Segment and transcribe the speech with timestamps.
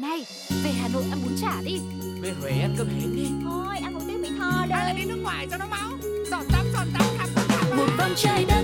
[0.00, 0.26] Này,
[0.64, 1.78] về Hà Nội ăn bún chả đi.
[2.20, 3.26] Về Huế ăn cơm hến đi.
[3.44, 5.90] Thôi, ăn một tiếng Mỹ Tho Hay là đây đi nước ngoài cho nó máu.
[6.30, 8.62] Giọt tắm, giọt tắm, khắp khắp khắp Một vòng trái đất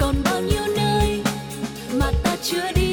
[0.00, 1.22] Còn bao nhiêu nơi
[1.98, 2.83] Mà ta chưa đi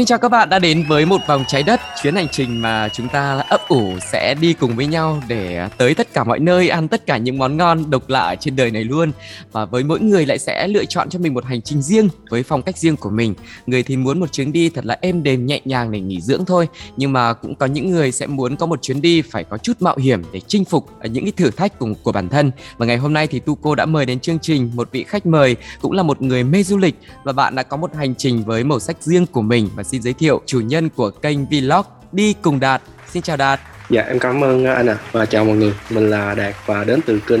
[0.00, 1.80] Xin chào các bạn đã đến với một vòng trái đất.
[2.02, 5.94] Chuyến hành trình mà chúng ta ấp ủ sẽ đi cùng với nhau Để tới
[5.94, 8.84] tất cả mọi nơi, ăn tất cả những món ngon độc lạ trên đời này
[8.84, 9.12] luôn.
[9.52, 12.42] Và với mỗi người lại sẽ lựa chọn cho mình một hành trình riêng Với
[12.42, 13.34] phong cách riêng của mình.
[13.66, 16.44] Người thì muốn một chuyến đi thật là êm đềm, nhẹ nhàng để nghỉ dưỡng
[16.44, 16.68] thôi.
[16.96, 19.82] Nhưng mà cũng có những người sẽ muốn có một chuyến đi phải có chút
[19.82, 22.50] mạo hiểm Để chinh phục những cái thử thách cùng, của bản thân.
[22.76, 25.56] Và ngày hôm nay thì Tuco đã mời đến chương trình một vị khách mời,
[25.80, 26.94] Cũng là một người mê du lịch.
[27.24, 30.02] Và bạn đã có một hành trình với màu sắc riêng của mình Và xin
[30.02, 32.82] giới thiệu chủ nhân của kênh Vlog, Đi Cùng Đạt.
[33.12, 33.60] Xin chào Đạt.
[33.90, 34.98] Dạ em cảm ơn anh ạ.
[35.12, 35.74] Và chào mọi người.
[35.90, 37.40] Mình là Đạt và đến từ kênh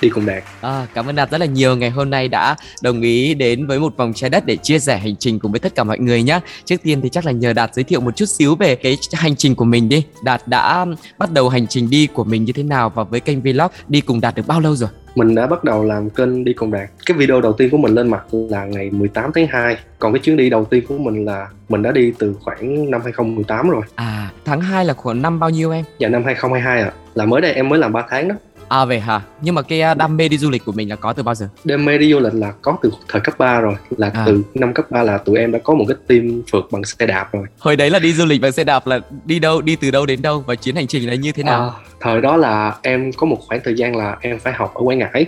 [0.00, 0.42] Đi cùng Đạt.
[0.60, 3.78] à, Cảm ơn Đạt rất là nhiều ngày hôm nay đã đồng ý đến với
[3.78, 6.22] một vòng trái đất để chia sẻ hành trình cùng với tất cả mọi người
[6.22, 8.98] nhé Trước tiên thì chắc là nhờ Đạt giới thiệu một chút xíu về cái
[9.12, 10.86] hành trình của mình đi Đạt đã
[11.18, 14.00] bắt đầu hành trình đi của mình như thế nào và với kênh Vlog Đi
[14.00, 14.90] Cùng Đạt được bao lâu rồi?
[15.14, 16.88] Mình đã bắt đầu làm kênh Đi cùng Đạt.
[17.06, 19.76] Cái video đầu tiên của mình lên mặt là ngày 18 tháng 2.
[19.98, 23.00] Còn cái chuyến đi đầu tiên của mình là mình đã đi từ khoảng năm
[23.04, 23.82] 2018 rồi.
[23.94, 25.84] À tháng 2 là khoảng năm bao nhiêu em?
[25.98, 26.92] Dạ năm 2022 ạ.
[27.14, 28.34] Là mới đây em mới làm 3 tháng đó.
[28.68, 29.20] À vậy hả?
[29.40, 31.34] Nhưng mà cái à, đam mê đi du lịch của mình là có từ bao
[31.34, 31.48] giờ?
[31.64, 33.74] Đam mê đi du lịch là có từ thời cấp 3 rồi.
[33.96, 34.22] Là À.
[34.26, 37.06] từ năm cấp 3 là tụi em đã có một cái team phượt bằng xe
[37.06, 37.46] đạp rồi.
[37.58, 40.06] Hồi đấy là đi du lịch bằng xe đạp là đi đâu, đi từ đâu
[40.06, 41.60] đến đâu và chuyến hành trình là như thế nào?
[41.60, 44.80] À, thời đó là em có một khoảng thời gian là em phải học ở
[44.82, 45.26] Quảng Ngãi.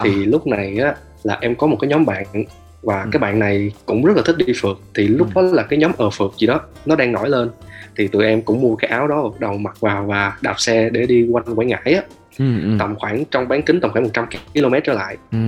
[0.00, 0.26] Thì À.
[0.26, 2.24] lúc này á là em có một cái nhóm bạn
[2.82, 3.08] và Ừ.
[3.12, 5.42] cái bạn này cũng rất là thích đi phượt thì lúc Ừ.
[5.42, 7.50] đó là cái nhóm ở phượt gì đó nó đang nổi lên
[7.96, 11.06] thì tụi em cũng mua cái áo đó đầu mặc vào và đạp xe để
[11.06, 12.02] đi quanh Quảng Ngãi á
[12.38, 15.38] Ừ, ừ, tầm khoảng trong bán kính tầm khoảng 100 km trở lại ừ.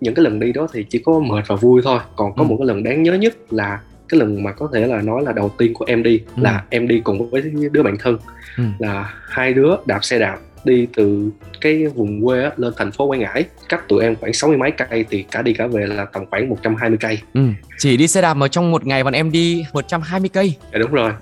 [0.00, 2.46] những cái lần đi đó thì chỉ có mệt và vui thôi còn có Ừ.
[2.46, 5.32] một cái lần đáng nhớ nhất là cái lần mà có thể là nói là
[5.32, 6.42] đầu tiên của em đi Ừ.
[6.42, 8.18] là em đi cùng với đứa bạn thân
[8.56, 8.64] Ừ.
[8.78, 11.30] là hai đứa đạp xe đạp đi từ
[11.60, 14.70] cái vùng quê á, lên thành phố Quảng Ngãi cách tụi em khoảng 60 mấy
[14.70, 17.40] cây thì cả đi cả về là tầm khoảng 120 cây ừ.
[17.78, 20.90] Chỉ đi xe đạp mà trong một ngày bọn em đi 120 cây dạ đúng
[20.92, 21.12] rồi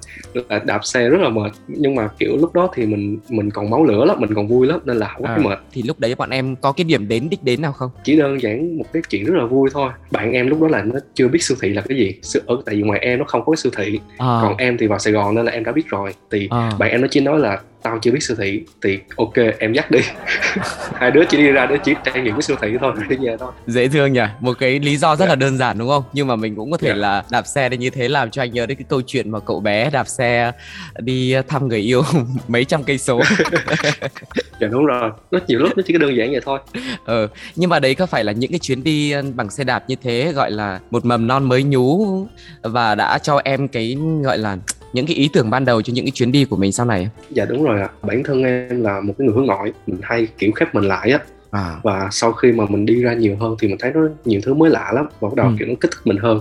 [0.48, 3.70] là đạp xe rất là mệt nhưng mà kiểu lúc đó thì mình mình còn
[3.70, 5.38] máu lửa lắm mình còn vui lắm nên là không có À.
[5.38, 7.90] mệt Thì lúc đấy bọn em có cái điểm đến đích đến nào không?
[8.04, 10.82] chỉ đơn giản một cái chuyện rất là vui thôi bạn em lúc đó là
[10.82, 13.24] nó chưa biết siêu thị là cái gì Siêu- ở tại vì ngoài em nó
[13.24, 15.64] không có cái siêu thị À, còn em thì vào Sài Gòn nên là em
[15.64, 16.72] đã biết rồi thì à.
[16.78, 19.90] bạn em nó chỉ nói là tao chưa biết siêu thị thì ok em dắt
[19.90, 19.98] đi.
[20.94, 23.36] Hai đứa chỉ đi ra để chỉ trải nghiệm cái siêu thị thôi đi về
[23.40, 23.52] thôi.
[23.66, 24.20] Dễ thương nhỉ?
[24.40, 25.28] Một cái lý do rất Dạ.
[25.28, 26.02] là đơn giản đúng không?
[26.12, 26.94] Nhưng mà mình cũng có thể Dạ.
[26.94, 29.38] là đạp xe để như thế Làm cho anh nhớ đến cái câu chuyện mà
[29.40, 30.52] cậu bé đạp xe
[30.98, 32.02] Đi thăm người yêu
[32.48, 33.20] mấy trăm cây số.
[34.60, 35.10] Dạ đúng rồi.
[35.30, 36.58] Nó nhiều lúc nó chỉ có đơn giản vậy thôi.
[37.04, 39.96] Ờ, Nhưng mà đấy có phải là những cái chuyến đi bằng xe đạp như
[40.02, 42.06] thế Gọi là một mầm non mới nhú
[42.62, 44.56] Và đã cho em cái gọi là
[44.92, 47.08] những cái ý tưởng ban đầu cho những cái chuyến đi của mình sau này?
[47.30, 47.88] Dạ đúng rồi ạ.
[48.02, 49.72] Bản thân em là một cái người hướng nội.
[49.86, 51.18] Mình hay kiểu khép mình lại á.
[51.50, 51.76] À.
[51.82, 54.54] và sau khi mà mình đi ra nhiều hơn thì mình thấy nó nhiều thứ
[54.54, 55.06] mới lạ lắm.
[55.20, 55.52] Và bắt đầu Ừ.
[55.58, 56.38] kiểu nó kích thích mình hơn.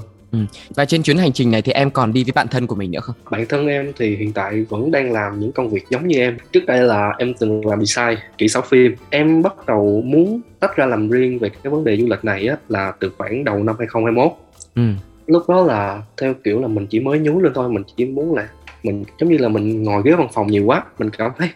[0.76, 2.92] Và trên chuyến hành trình này thì em còn đi với bạn thân của mình
[2.92, 3.16] nữa không?
[3.32, 6.38] bản thân em thì hiện tại vẫn đang làm những công việc giống như em.
[6.52, 8.96] Trước đây là em từng làm design kỹ xảo phim.
[9.10, 12.48] Em bắt đầu muốn tách ra làm riêng về cái vấn đề du lịch này
[12.48, 14.32] á là từ khoảng đầu năm 2021
[14.76, 14.82] Ừ.
[15.32, 18.36] lúc đó là theo kiểu là mình chỉ mới nhú lên thôi mình chỉ muốn
[18.36, 18.48] là
[18.84, 21.50] mình giống như là mình ngồi ghế văn phòng nhiều quá mình cảm thấy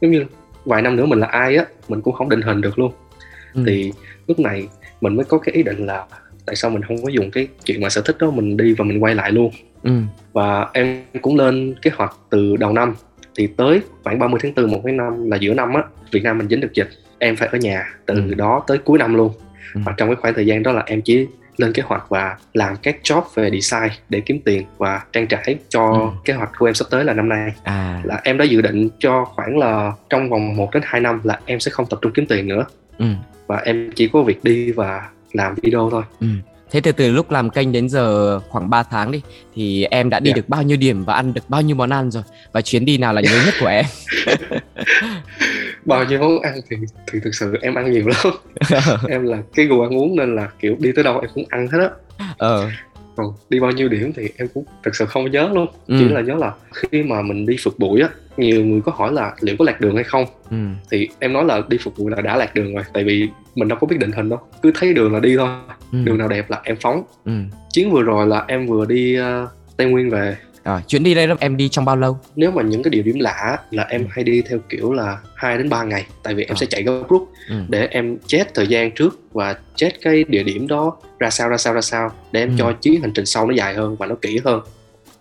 [0.00, 0.24] giống như
[0.64, 2.92] vài năm nữa mình là ai á mình cũng không định hình được luôn
[3.54, 3.62] Ừ.
[3.66, 3.92] thì
[4.26, 4.68] lúc này
[5.00, 6.04] mình mới có cái ý định là
[6.46, 8.84] tại sao mình không có dùng cái chuyện mà sở thích đó mình đi và
[8.84, 9.50] mình quay lại luôn
[9.82, 9.90] Ừ.
[10.32, 12.94] và em cũng lên kế hoạch từ đầu năm
[13.38, 15.82] thì tới khoảng 30 tháng 4 một cái năm là giữa năm á
[16.12, 16.88] Việt Nam mình dính được dịch
[17.18, 18.34] em phải ở nhà từ Ừ.
[18.34, 19.32] đó tới cuối năm luôn
[19.74, 19.80] Ừ.
[19.84, 21.26] và trong cái khoảng thời gian đó là em chỉ
[21.56, 25.56] lên kế hoạch và làm các job về design để kiếm tiền và trang trải
[25.68, 26.00] cho Ừ.
[26.24, 28.00] kế hoạch của em sắp tới là năm nay À.
[28.04, 31.38] là em đã dự định cho khoảng là trong vòng 1 đến 2 năm là
[31.46, 32.64] em sẽ không tập trung kiếm tiền nữa
[32.98, 33.06] Ừ.
[33.46, 36.26] và em chỉ có việc đi và làm video thôi Ừ.
[36.70, 39.20] Thế từ từ lúc làm kênh đến giờ khoảng 3 tháng đi
[39.54, 40.34] thì em đã đi Dạ.
[40.36, 42.22] được bao nhiêu điểm và ăn được bao nhiêu món ăn rồi
[42.52, 43.84] và chuyến đi nào là nhớ nhất của em?
[45.86, 46.76] bao nhiêu món ăn thì
[47.12, 48.34] thì thực sự em ăn nhiều lắm.
[49.08, 51.68] Em là cái gu ăn uống nên là kiểu đi tới đâu em cũng ăn
[51.68, 51.90] hết á.
[52.38, 52.70] Ờ.
[53.16, 55.66] Còn đi bao nhiêu điểm thì em cũng thật sự không nhớ luôn.
[55.86, 55.96] Ừ.
[55.98, 59.12] chỉ là nhớ là khi mà mình đi phượt bụi á nhiều người có hỏi
[59.12, 60.24] là liệu có lạc đường hay không.
[60.50, 60.56] Ừ.
[60.90, 63.68] thì em nói là đi phượt bụi là đã lạc đường rồi tại vì mình
[63.68, 64.40] đâu có biết định hình đâu.
[64.62, 65.48] Cứ thấy đường là đi thôi.
[65.92, 65.98] Ừ.
[66.04, 67.02] đường nào đẹp là em phóng.
[67.24, 67.32] Ừ.
[67.72, 70.36] chuyến vừa rồi là em vừa đi uh, tây nguyên về
[70.66, 73.18] Rồi, chuyến đi đây em đi trong bao lâu nếu mà những cái địa điểm
[73.18, 76.48] lạ là em hay đi theo kiểu là 2 đến 3 ngày tại vì em
[76.50, 76.54] Ờ.
[76.60, 77.54] sẽ chạy gấp rút Ừ.
[77.68, 81.56] để em chết thời gian trước và chết cái địa điểm đó ra sao ra
[81.56, 82.54] sao ra sao để em Ừ.
[82.58, 84.60] cho chuyến hành trình sau nó dài hơn và nó kỹ hơn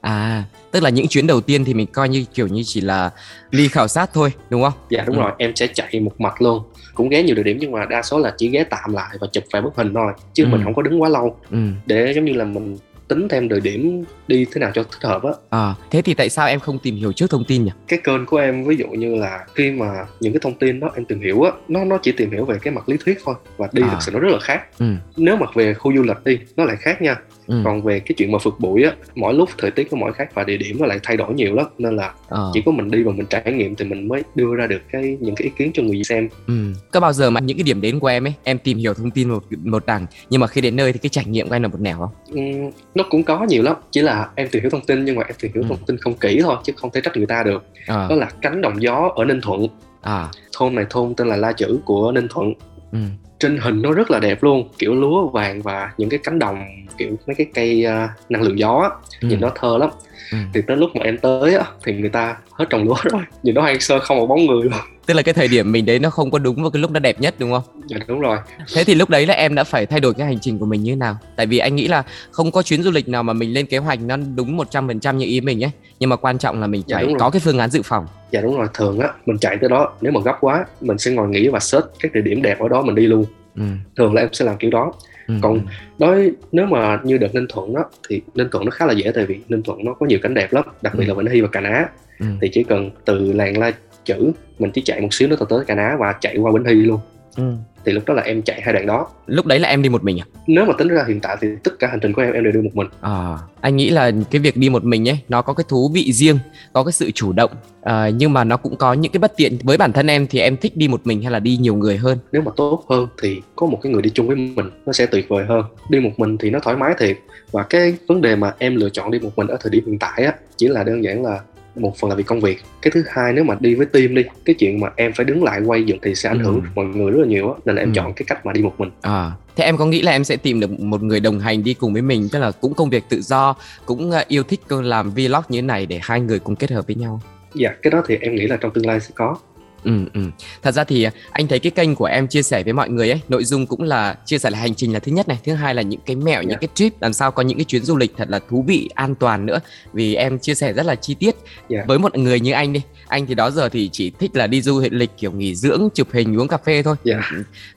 [0.01, 3.09] à tức là những chuyến đầu tiên thì mình coi như kiểu như chỉ là
[3.51, 5.21] đi khảo sát thôi đúng không dạ đúng Ừ.
[5.21, 6.63] rồi em sẽ chạy một mạch luôn
[6.93, 9.27] cũng ghé nhiều địa điểm nhưng mà đa số là chỉ ghé tạm lại và
[9.31, 10.47] chụp vài bức hình thôi chứ Ừ.
[10.47, 11.57] mình không có đứng quá lâu ừ.
[11.85, 15.23] để giống như là mình tính thêm địa điểm đi thế nào cho thích hợp
[15.23, 17.99] á à, thế thì tại sao em không tìm hiểu trước thông tin nhỉ cái
[18.03, 21.05] kênh của em ví dụ như là khi mà những cái thông tin đó em
[21.05, 23.67] tìm hiểu á nó nó chỉ tìm hiểu về cái mặt lý thuyết thôi và
[23.71, 23.87] đi À.
[23.91, 24.85] thực sự nó rất là khác ừ.
[25.17, 27.15] nếu mà về khu du lịch đi nó lại khác nha
[27.47, 27.61] Ừ.
[27.65, 30.29] còn về cái chuyện mà phượt bụi á mỗi lúc thời tiết nó mỗi khác
[30.33, 32.51] và địa điểm nó lại thay đổi nhiều lắm nên là Ờ.
[32.53, 35.17] chỉ có mình đi và mình trải nghiệm thì mình mới đưa ra được cái
[35.19, 36.53] những cái ý kiến cho người xem Ừ.
[36.91, 39.11] Có bao giờ mà những cái điểm đến của em ấy em tìm hiểu thông
[39.11, 41.61] tin một một đằng nhưng mà khi đến nơi thì cái trải nghiệm của em
[41.61, 42.09] là một nẻo không?
[42.31, 45.23] Ừm, nó cũng có nhiều lắm chỉ là em tìm hiểu thông tin nhưng mà
[45.23, 45.67] em tìm hiểu Ừ.
[45.69, 48.07] thông tin không kỹ thôi chứ không thể trách người ta được Ờ.
[48.09, 49.67] đó là cánh đồng gió ở ninh thuận
[50.01, 50.27] À.
[50.57, 52.53] thôn này thôn tên là la chữ của ninh thuận
[52.91, 52.97] Ừ.
[53.39, 56.65] trên hình nó rất là đẹp luôn kiểu lúa vàng và những cái cánh đồng
[56.97, 58.91] kiểu mấy cái cây à, năng lượng gió
[59.21, 59.27] Ừ.
[59.27, 59.89] nhìn nó thơ lắm
[60.31, 60.37] Ừ.
[60.53, 63.55] thì tới lúc mà em tới á thì người ta hết trồng lúa rồi nhìn
[63.55, 64.73] nó hoang sơ không một bóng người luôn
[65.05, 66.99] Tức là cái thời điểm mình đến nó không có đúng vào cái lúc nó
[66.99, 67.63] đẹp nhất đúng không?
[67.87, 68.37] dạ đúng rồi
[68.75, 70.83] Thế thì lúc đấy là em đã phải thay đổi cái hành trình của mình
[70.83, 71.17] như thế nào?
[71.35, 73.77] Tại vì anh nghĩ là không có chuyến du lịch nào mà mình lên kế
[73.77, 75.71] hoạch nó đúng 100% như ý mình ấy.
[75.99, 77.15] Nhưng mà quan trọng là mình Dạ, phải rồi.
[77.19, 78.07] có cái phương án dự phòng.
[78.31, 81.11] dạ đúng rồi thường á mình chạy tới đó nếu mà gấp quá mình sẽ
[81.11, 83.25] ngồi nghỉ và search các địa điểm đẹp ở đó mình đi luôn
[83.55, 83.61] Ừ.
[83.97, 84.93] thường là em sẽ làm kiểu đó
[85.27, 85.33] Ừ.
[85.41, 85.59] Còn-
[85.99, 89.11] đối nếu mà như đợt ninh thuận đó thì ninh thuận nó khá là dễ
[89.15, 91.07] tại vì ninh thuận nó có nhiều cảnh đẹp lắm đặc biệt Ừ.
[91.07, 91.85] là vĩnh hy và cà ná
[92.19, 92.25] Ừ.
[92.41, 93.71] thì chỉ cần từ làng la
[94.05, 96.73] chữ mình chỉ chạy một xíu nữa tới cà ná và chạy qua vĩnh hy
[96.85, 96.99] luôn
[97.37, 97.43] Ừ.
[97.85, 100.03] thì lúc đó là em chạy hai đoạn đó Lúc đấy là em đi một
[100.03, 100.25] mình à?
[100.47, 102.53] nếu mà tính ra hiện tại thì tất cả hành trình của em em đều
[102.53, 105.53] đi một mình À, anh nghĩ là cái việc đi một mình ấy nó có
[105.53, 106.37] cái thú vị riêng,
[106.73, 109.57] có cái sự chủ động, à, nhưng mà nó cũng có những cái bất tiện.
[109.63, 111.97] Với bản thân em thì em thích đi một mình hay là đi nhiều người
[111.97, 112.17] hơn?
[112.31, 115.05] nếu mà tốt hơn thì có một cái người đi chung với mình nó sẽ
[115.05, 117.17] tuyệt vời hơn đi một mình thì nó thoải mái thiệt
[117.51, 119.99] và cái vấn đề mà em lựa chọn đi một mình ở thời điểm hiện
[119.99, 121.39] tại á chỉ là đơn giản là
[121.75, 124.23] một phần là vì công việc cái thứ hai nếu mà đi với team đi
[124.45, 126.61] cái chuyện mà em phải đứng lại quay dựng thì sẽ ảnh hưởng Ừ.
[126.75, 127.93] mọi người rất là nhiều á nên là em Ừ.
[127.95, 130.35] chọn cái cách mà đi một mình À, thế em có nghĩ là em sẽ
[130.37, 133.03] tìm được một người đồng hành đi cùng với mình, tức là cũng công việc
[133.09, 133.55] tự do,
[133.85, 136.71] cũng à, yêu thích cơ làm vlog như thế này để hai người cùng kết
[136.71, 137.21] hợp với nhau?
[137.53, 139.37] dạ cái đó thì em nghĩ là trong tương lai sẽ có
[139.85, 140.21] Ừ, ừ.
[140.63, 143.09] Thật ra thì à, anh thấy cái kênh của em chia sẻ với mọi người
[143.09, 145.53] ấy, nội dung cũng là chia sẻ là hành trình là thứ nhất này, thứ
[145.53, 146.57] hai là những cái mẹo, những Dạ.
[146.61, 149.15] cái trip làm sao có những cái chuyến du lịch thật là thú vị, an
[149.15, 149.59] toàn nữa.
[149.93, 151.35] Vì em chia sẻ rất là chi tiết.
[151.69, 151.83] Dạ.
[151.87, 154.61] Với một người như anh đi, anh thì đó giờ thì chỉ thích là đi
[154.61, 156.95] du lịch kiểu nghỉ dưỡng, chụp hình, uống cà phê thôi.
[157.03, 157.21] Dạ.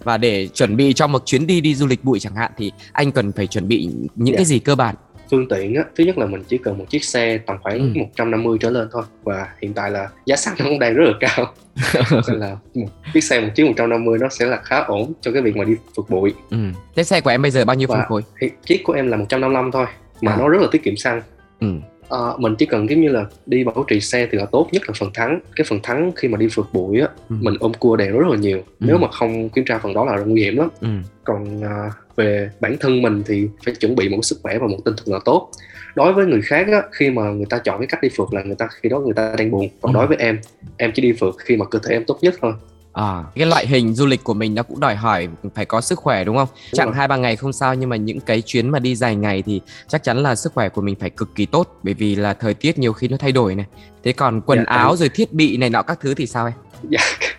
[0.05, 2.73] Và để chuẩn bị cho một chuyến đi đi du lịch bụi chẳng hạn thì
[2.93, 3.85] anh cần phải chuẩn bị
[4.15, 4.37] những Dạ.
[4.37, 4.95] cái gì cơ bản.
[5.31, 7.99] Phương tiện á thứ nhất là mình chỉ cần một chiếc xe tầm khoảng Ừ.
[8.01, 11.13] 150 trở lên thôi và hiện tại là giá xăng nó cũng đang rất là
[11.21, 11.53] cao
[12.29, 15.43] nên là một chiếc xe một chiếc 150 nó sẽ là khá ổn cho cái
[15.43, 16.59] việc mà đi phượt bụi Ừ.
[16.97, 18.23] Thế xe của em bây giờ bao nhiêu phân khối?
[18.67, 19.87] chiếc của em là 155 thôi
[20.23, 20.37] mà À.
[20.39, 21.23] nó rất là tiết kiệm xăng
[21.61, 21.69] Ừ.
[22.09, 24.83] Ờ, mình chỉ cần giống như là đi bảo trì xe thì là tốt nhất
[24.89, 27.37] là phần thắng cái phần thắng khi mà đi phượt bụi á Ừ.
[27.41, 30.17] mình ôm cua đèn rất là nhiều nếu mà không kiểm tra phần đó là
[30.19, 30.89] nguy hiểm lắm Ừ.
[31.25, 34.79] còn à, về bản thân mình thì phải chuẩn bị một sức khỏe và một
[34.85, 35.51] tinh thần là tốt
[35.95, 38.43] đối với người khác á, khi mà người ta chọn cái cách đi phượt là
[38.43, 39.97] người ta khi đó người ta đang buồn còn Ừ.
[39.99, 40.39] đối với em
[40.77, 42.53] em chỉ đi phượt khi mà cơ thể em tốt nhất thôi
[42.93, 45.99] À, cái loại hình du lịch của mình nó cũng đòi hỏi phải có sức
[45.99, 46.49] khỏe đúng không?
[46.73, 46.97] Chẳng rồi.
[46.97, 49.61] hai ba ngày không sao nhưng mà những cái chuyến mà đi dài ngày thì
[49.89, 52.55] chắc chắn là sức khỏe của mình phải cực kỳ tốt bởi vì là thời
[52.55, 53.67] tiết nhiều khi nó thay đổi này.
[54.05, 56.55] Thế còn quần Dạ, áo rồi thiết bị này nọ các thứ thì sao em?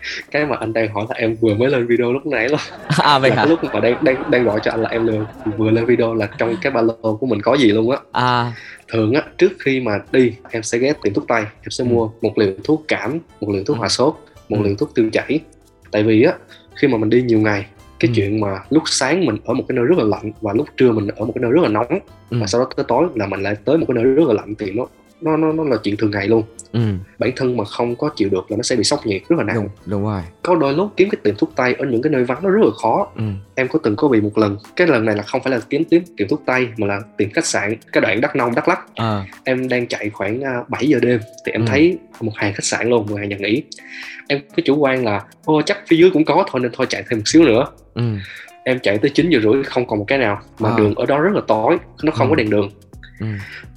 [0.30, 2.60] cái mà anh đang hỏi là em vừa mới lên video lúc nãy luôn
[2.98, 3.44] À vậy hả?
[3.44, 5.24] lúc mà đang đang đang gọi cho anh là em vừa,
[5.56, 8.52] vừa lên video là trong cái ba lô của mình có gì luôn á À,
[8.92, 11.88] thường á trước khi mà đi em sẽ ghé tiệm thuốc tây em sẽ Ừ.
[11.88, 13.82] mua một liều thuốc cảm một liều thuốc Ừ.
[13.82, 14.14] hạ sốt
[14.48, 14.66] một Ừ.
[14.66, 15.40] liều thuốc tiêu chảy
[15.90, 16.32] tại vì á
[16.76, 17.66] khi mà mình đi nhiều ngày
[18.00, 18.12] cái Ừ.
[18.16, 20.92] chuyện mà lúc sáng mình ở một cái nơi rất là lạnh và lúc trưa
[20.92, 21.98] mình ở một cái nơi rất là nóng
[22.30, 24.34] ừ, và sau đó tới tối là mình lại tới một cái nơi rất là
[24.34, 24.86] lạnh thì nó
[25.20, 26.42] nó nó nó là chuyện thường ngày luôn.
[26.72, 26.80] Ừ,
[27.18, 29.44] bản thân mà không có chịu được là nó sẽ bị sốc nhiệt rất là
[29.44, 29.56] nặng.
[29.56, 30.22] Đúng, đúng rồi.
[30.42, 32.60] có đôi lúc kiếm cái tiệm thuốc tây ở những cái nơi vắng nó rất
[32.64, 33.08] là khó.
[33.16, 33.22] Ừ,
[33.54, 35.84] em có từng có bị một lần cái lần này là không phải là kiếm
[35.84, 38.80] tiệm tiệm thuốc tây mà là tìm khách sạn cái đoạn đắk nông đắk lắc
[38.94, 41.66] à, em đang chạy khoảng à, 7 giờ đêm thì em Ừ.
[41.68, 43.62] thấy một hàng khách sạn luôn một hàng nhà nghỉ.
[44.28, 47.04] Em cái chủ quan là ô chắc phía dưới cũng có thôi nên thôi chạy
[47.10, 47.66] thêm một xíu nữa.
[47.94, 48.02] Ừ,
[48.64, 50.74] em chạy tới 9 giờ rưỡi không còn một cái nào mà À.
[50.78, 52.30] đường ở đó rất là tối nó không Ừ.
[52.30, 52.70] có đèn đường
[53.20, 53.26] ừ.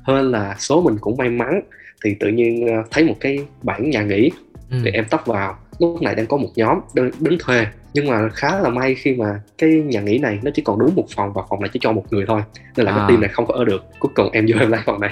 [0.04, 1.62] hơn là số mình cũng may mắn
[2.04, 4.32] thì tự nhiên ờ, thấy một cái bảng nhà nghỉ
[4.72, 4.78] Ừ.
[4.86, 8.30] thì em tấp vào lúc này đang có một nhóm đứng, đứng thuê nhưng mà
[8.34, 11.34] khá là may khi mà cái nhà nghỉ này nó chỉ còn đúng một phòng
[11.34, 12.42] và phòng này chỉ cho một người thôi
[12.78, 12.98] nên là À.
[12.98, 15.12] cái team này không có ở được cuối cùng em vô em lấy phòng này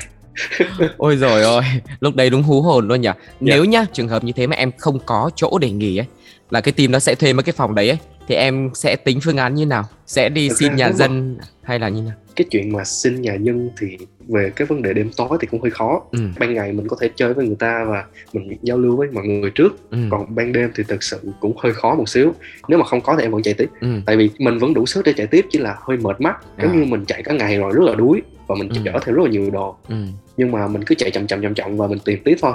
[0.98, 1.64] Ôi rồi ôi,
[2.00, 3.08] lúc đấy đúng hú hồn luôn nhỉ.
[3.08, 3.14] Dạ.
[3.40, 6.06] Nếu nhá, trường hợp như thế mà em không có chỗ để nghỉ ấy,
[6.50, 7.98] là cái team nó sẽ thuê mấy cái phòng đấy ấy,
[8.28, 9.84] thì em sẽ tính phương án như nào?
[10.08, 12.14] Sẽ đi Thực xin nhà dân hay là như nào?
[12.36, 13.98] cái chuyện mà xin nhà dân thì
[14.32, 16.02] về cái vấn đề đêm tối thì cũng hơi khó.
[16.12, 19.08] Ừ, ban ngày mình có thể chơi với người ta và mình giao lưu với
[19.14, 19.92] mọi người trước.
[19.92, 22.34] Ừ, còn ban đêm thì thực sự cũng hơi khó một xíu.
[22.68, 23.70] Nếu mà không có thì em vẫn chạy tiếp.
[23.82, 26.36] Ừ, tại vì mình vẫn đủ sức để chạy tiếp chỉ là hơi mệt mắt.
[26.62, 26.76] Giống À.
[26.76, 28.76] như mình chạy cả ngày rồi rất là đuối và mình Ừ.
[28.86, 29.76] chở theo rất là nhiều đồ.
[29.90, 29.96] Ừ,
[30.38, 32.54] nhưng mà mình cứ chạy chậm chậm chậm chậm và mình tìm tiếp thôi.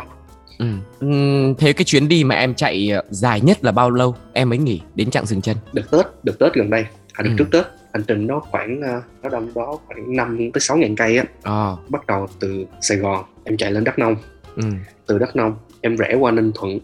[0.58, 0.66] Ừ.
[1.00, 4.14] Ừm, Thế cái chuyến đi mà em chạy ờ, dài nhất là bao lâu?
[4.32, 5.56] Em mới nghỉ đến chặng dừng chân?
[5.72, 6.84] đợt tết đợt tết gần đây.
[7.12, 7.34] À đợt Ừ.
[7.38, 7.64] trước tết
[7.96, 11.24] hành trình đó khoảng ờ, nó đâu đó khoảng 5 tới 6 ngàn cây á.
[11.42, 14.16] Ờ, bắt đầu từ Sài Gòn em chạy lên Đắk Nông.
[14.56, 14.62] Ừ,
[15.06, 16.78] từ Đắk Nông em rẽ qua Ninh Thuận.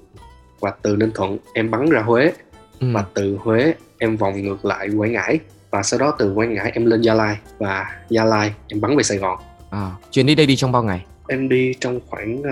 [0.60, 2.32] Và từ Ninh Thuận em bắn ra Huế.
[2.80, 2.86] Ừ.
[2.94, 5.38] và từ Huế em vòng ngược lại Quảng Ngãi.
[5.70, 7.36] Và sau đó từ Quảng Ngãi em lên Gia Lai.
[7.58, 9.38] Và Gia Lai em bắn về Sài Gòn.
[9.70, 11.04] Ờ, chuyến đi đây đi trong bao ngày?
[11.28, 12.46] em đi trong khoảng uh,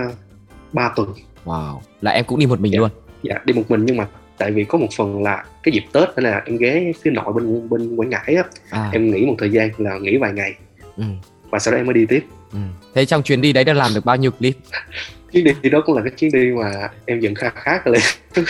[0.73, 1.13] 3 tuần.
[1.45, 2.79] Wow, là em cũng đi một mình Dạ.
[2.79, 2.89] luôn.
[3.23, 4.07] dạ đi một mình nhưng mà
[4.41, 7.33] tại vì có một phần là cái dịp Tết nên là em ghé phía nội
[7.33, 8.43] bên bên Quảng Ngãi á.
[8.69, 10.55] À, em nghỉ một thời gian là nghỉ vài ngày.
[10.97, 11.03] Ừ,
[11.49, 12.25] và sau đó em mới đi tiếp.
[12.53, 12.59] Ừ.
[12.95, 14.55] Thế trong chuyến đi đấy đã làm được bao nhiêu clip?
[15.33, 16.71] chuyến đi đó cũng là cái chuyến đi mà
[17.05, 18.01] em dựng khá khá lên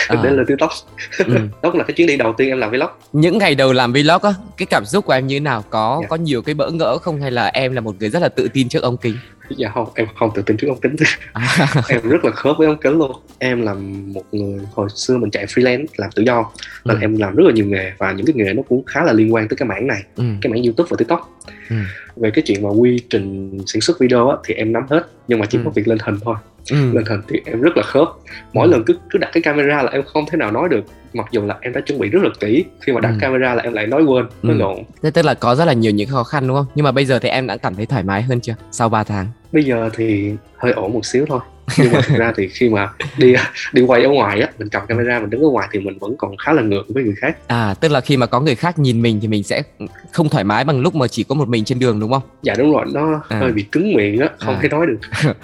[0.08, 0.16] À.
[0.24, 0.72] để lên tiktok
[1.18, 1.24] Ừ.
[1.64, 3.94] đó cũng là cái chuyến đi đầu tiên em làm vlog những ngày đầu làm
[3.94, 6.08] vlog á cái cảm xúc của em như thế nào có Dạ.
[6.08, 8.48] có nhiều cái bỡ ngỡ không hay là em là một người rất là tự
[8.54, 9.16] tin trước ống kính
[9.58, 10.96] dạ không em không tự tin trước ống kính
[11.34, 11.58] à,
[11.90, 13.74] em rất là khớp với ống kính luôn em là
[14.14, 16.52] một người hồi xưa mình chạy freelance làm tự do
[16.86, 17.02] nên Ừ.
[17.02, 19.34] em làm rất là nhiều nghề và những cái nghề nó cũng khá là liên
[19.34, 21.38] quan tới cái mảng này ừ, cái mảng youtube và tiktok
[21.70, 21.76] Ừ.
[22.16, 25.40] về cái chuyện mà quy trình sản xuất video á, thì em nắm hết nhưng
[25.40, 25.62] mà chỉ Ừ.
[25.66, 26.36] có việc lên hình thôi
[26.70, 28.08] ừ, lên hình thì em rất là khớp.
[28.54, 28.72] Mỗi Ừ.
[28.72, 30.82] lần cứ cứ đặt cái camera là em không thể nào nói được
[31.14, 32.66] mặc dù là em đã chuẩn bị rất là kỹ.
[32.82, 33.18] Khi mà đặt Ừ.
[33.22, 34.60] camera là em lại nói quên nói Ừ.
[34.60, 36.66] lộn thế tức là có rất là nhiều những khó khăn đúng không?
[36.76, 39.04] Nhưng mà bây giờ thì em đã cảm thấy thoải mái hơn chưa sau 3
[39.04, 39.26] tháng?
[39.52, 41.40] Bây giờ thì hơi ổn một xíu thôi
[41.78, 43.34] nhưng mà thực ra thì khi mà đi
[43.74, 46.16] đi quay ở ngoài á mình cầm camera mình đứng ở ngoài thì mình vẫn
[46.18, 47.38] còn khá là ngượng với người khác.
[47.48, 49.64] À tức là khi mà có người khác nhìn mình thì mình sẽ
[50.12, 52.22] không thoải mái bằng lúc mà chỉ có một mình trên đường đúng không?
[52.44, 53.40] Dạ đúng rồi nó À.
[53.40, 54.60] hơi bị cứng miệng á không À.
[54.64, 54.98] thể nói được.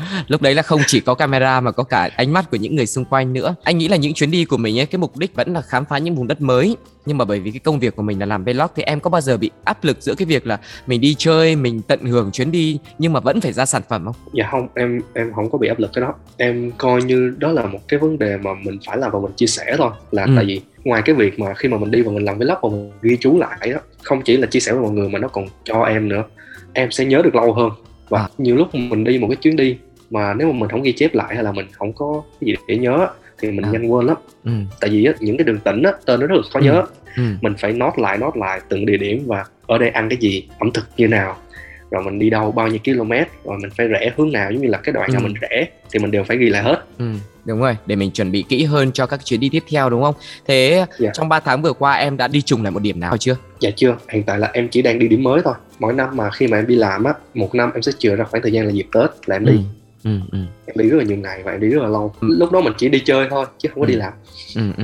[0.28, 2.86] Lúc đấy là không chỉ có camera mà có cả ánh mắt của những người
[2.86, 3.56] xung quanh nữa.
[3.64, 5.86] Anh nghĩ là những chuyến đi của mình ấy cái mục đích vẫn là khám
[5.86, 6.76] phá những vùng đất mới
[7.08, 9.10] nhưng mà bởi vì cái công việc của mình là làm vlog thì em có
[9.10, 12.32] bao giờ bị áp lực giữa cái việc là mình đi chơi mình tận hưởng
[12.32, 14.16] chuyến đi nhưng mà vẫn phải ra sản phẩm không?
[14.34, 16.14] Dạ không em em không có bị áp lực cái đó.
[16.38, 19.32] Em coi như đó là một cái vấn đề mà mình phải làm và mình
[19.36, 19.92] chia sẻ thôi.
[20.12, 20.32] Là Ừ.
[20.36, 22.70] tại vì ngoài cái việc mà khi mà mình đi và mình làm vlog và
[22.70, 25.28] mình ghi chú lại á không chỉ là chia sẻ với mọi người mà nó
[25.28, 26.24] còn cho em nữa.
[26.74, 27.70] Em sẽ nhớ được lâu hơn.
[28.10, 28.30] Và À.
[28.38, 29.78] nhiều lúc mình đi một cái chuyến đi
[30.10, 32.56] mà nếu mà mình không ghi chép lại hay là mình không có cái gì
[32.68, 33.08] để nhớ
[33.40, 33.70] thì mình À.
[33.72, 34.18] nhanh quên lắm.
[34.44, 34.52] Ừ.
[34.82, 36.66] Tại vì á, những cái đường tỉnh á, tên nó rất là khó Ừ.
[36.66, 36.84] nhớ.
[37.18, 37.24] Ừ.
[37.42, 40.48] Mình phải nốt lại nốt lại từng địa điểm và ở đây ăn cái gì
[40.60, 41.38] ẩm thực như nào
[41.92, 43.12] rồi mình đi đâu bao nhiêu km
[43.44, 45.24] rồi mình phải rẽ hướng nào giống như là cái đoạn nào Ừ.
[45.24, 46.84] mình rẽ thì mình đều phải ghi lại hết.
[46.98, 47.06] Ừ
[47.46, 50.04] đúng rồi để mình chuẩn bị kỹ hơn cho các chuyến đi tiếp theo đúng
[50.04, 50.16] không?
[50.48, 51.10] Thế Dạ.
[51.14, 53.36] trong 3 tháng vừa qua em đã đi trùng lại một điểm nào chưa?
[53.60, 55.54] Dạ chưa hiện tại là em chỉ đang đi điểm mới thôi.
[55.80, 58.24] Mỗi năm mà khi mà em đi làm á một năm em sẽ chừa ra
[58.24, 59.52] khoảng thời gian là dịp tết là em đi.
[59.54, 59.60] Ừ
[60.08, 62.28] ừ ừ em đi rất là nhiều ngày và em đi rất là lâu Ừ.
[62.32, 63.98] lúc đó mình chỉ đi chơi thôi chứ không có đi Ừ.
[64.00, 64.14] làm
[64.56, 64.84] Ừ, ừ.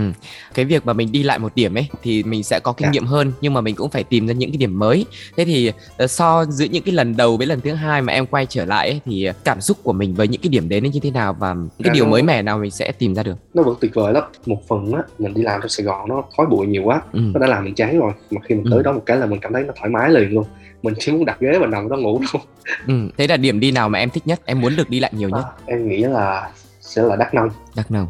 [0.53, 2.91] Cái việc mà mình đi lại một điểm ấy thì mình sẽ có kinh Dạ.
[2.91, 5.05] nghiệm hơn nhưng mà mình cũng phải tìm ra những cái điểm mới.
[5.37, 8.25] Thế thì ờ, so giữa những cái lần đầu với lần thứ hai mà em
[8.25, 10.99] quay trở lại ấy, thì cảm xúc của mình với những cái điểm đến như
[11.03, 13.35] thế nào và cái Dạ, điều nó- mới mẻ nào mình sẽ tìm ra được.
[13.53, 16.23] nó vẫn tuyệt vời lắm một phần á mình đi làm trong sài gòn nó
[16.37, 17.19] khói bụi nhiều quá Ừ.
[17.33, 18.69] nó đã làm mình chán rồi mà khi mình Ừ.
[18.73, 20.45] tới đó một cái là mình cảm thấy nó thoải mái liền luôn
[20.83, 22.41] mình chỉ muốn đặt ghế và nằm đó ngủ thôi
[22.87, 22.93] Ừ.
[23.17, 25.29] Thế là điểm đi nào mà em thích nhất, em muốn được đi lại nhiều
[25.29, 25.43] nhất?
[25.43, 26.49] À, em nghĩ là
[26.81, 28.07] sẽ là đắk nông Đắk Nông.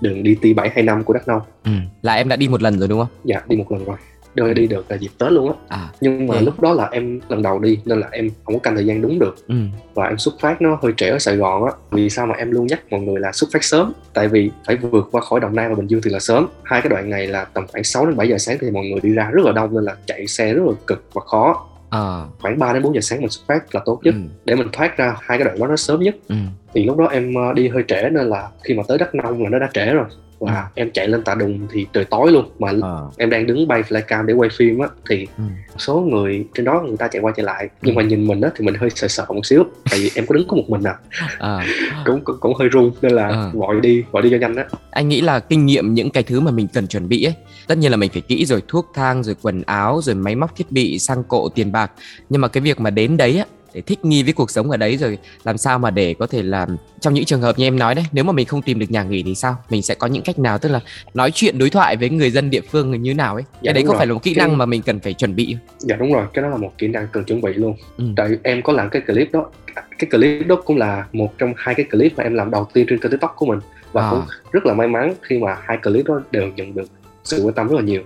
[0.00, 1.70] đường đi T 725 của Đắk Nông Ừ.
[2.02, 3.08] Là em đã đi một lần rồi đúng không?
[3.24, 3.96] dạ đi một lần rồi
[4.34, 5.88] đưa đi được là dịp Tết luôn á À.
[6.00, 6.44] nhưng mà Ok.
[6.44, 9.02] lúc đó là em lần đầu đi nên là em không có canh thời gian
[9.02, 9.54] đúng được Ừ.
[9.94, 12.50] và em xuất phát nó hơi trễ ở Sài Gòn á vì sao mà em
[12.50, 15.56] luôn nhắc mọi người là xuất phát sớm tại vì phải vượt qua khỏi Đồng
[15.56, 18.06] Nai và Bình Dương thì là sớm hai cái đoạn này là tầm khoảng 6
[18.06, 20.26] đến 7 giờ sáng thì mọi người đi ra rất là đông nên là chạy
[20.26, 22.26] xe rất là cực và khó Ờ.
[22.40, 24.20] khoảng 3 đến 4 giờ sáng mình xuất phát là tốt nhất Ừ.
[24.44, 26.34] để mình thoát ra hai cái đoạn đó nó sớm nhất Ừ.
[26.74, 29.42] thì lúc đó em ờ, đi hơi trễ nên là khi mà tới Đắk Nông
[29.42, 30.04] là nó đã trễ rồi
[30.40, 30.66] và Ừ.
[30.74, 33.10] em chạy lên tạ đùng thì trời tối luôn mà Ờ.
[33.16, 35.44] em đang đứng bay flycam để quay phim á thì Ừ.
[35.78, 38.50] số người trên đó người ta chạy qua chạy lại nhưng mà nhìn mình á
[38.56, 40.82] thì mình hơi sợ sợ một xíu tại vì em có đứng có một mình
[40.82, 40.94] à
[41.38, 41.60] Ờ.
[42.04, 43.50] cũng cũng, cũng hơi run nên là Ờ.
[43.54, 46.40] gọi đi gọi đi cho nhanh á anh nghĩ là kinh nghiệm những cái thứ
[46.40, 47.34] mà mình cần chuẩn bị ấy
[47.66, 50.56] tất nhiên là mình phải kỹ rồi thuốc thang rồi quần áo rồi máy móc
[50.56, 51.90] thiết bị xăng cộ tiền bạc
[52.28, 53.44] nhưng mà cái việc mà đến đấy á
[53.74, 56.42] để thích nghi với cuộc sống ở đấy rồi làm sao mà để có thể
[56.42, 58.90] làm trong những trường hợp như em nói đấy nếu mà mình không tìm được
[58.90, 59.56] nhà nghỉ thì sao?
[59.70, 60.80] Mình sẽ có những cách nào tức là
[61.14, 63.42] nói chuyện đối thoại với người dân địa phương như nào ấy?
[63.52, 63.98] Dạ, cái đấy có rồi.
[63.98, 66.26] phải là một kỹ Cái- năng mà mình cần phải chuẩn bị dạ đúng rồi.
[66.34, 67.76] Cái đó là một kỹ năng cần chuẩn bị luôn.
[67.98, 68.04] Ừ.
[68.16, 69.50] tại em có làm cái clip đó
[69.98, 72.86] cái clip đó cũng là một trong hai cái clip mà em làm đầu tiên
[72.90, 73.58] trên kênh tiktok của mình.
[73.92, 74.10] Và À.
[74.10, 74.22] cũng
[74.52, 76.88] rất là may mắn khi mà hai clip đó đều nhận được
[77.24, 78.02] sự quan tâm rất là nhiều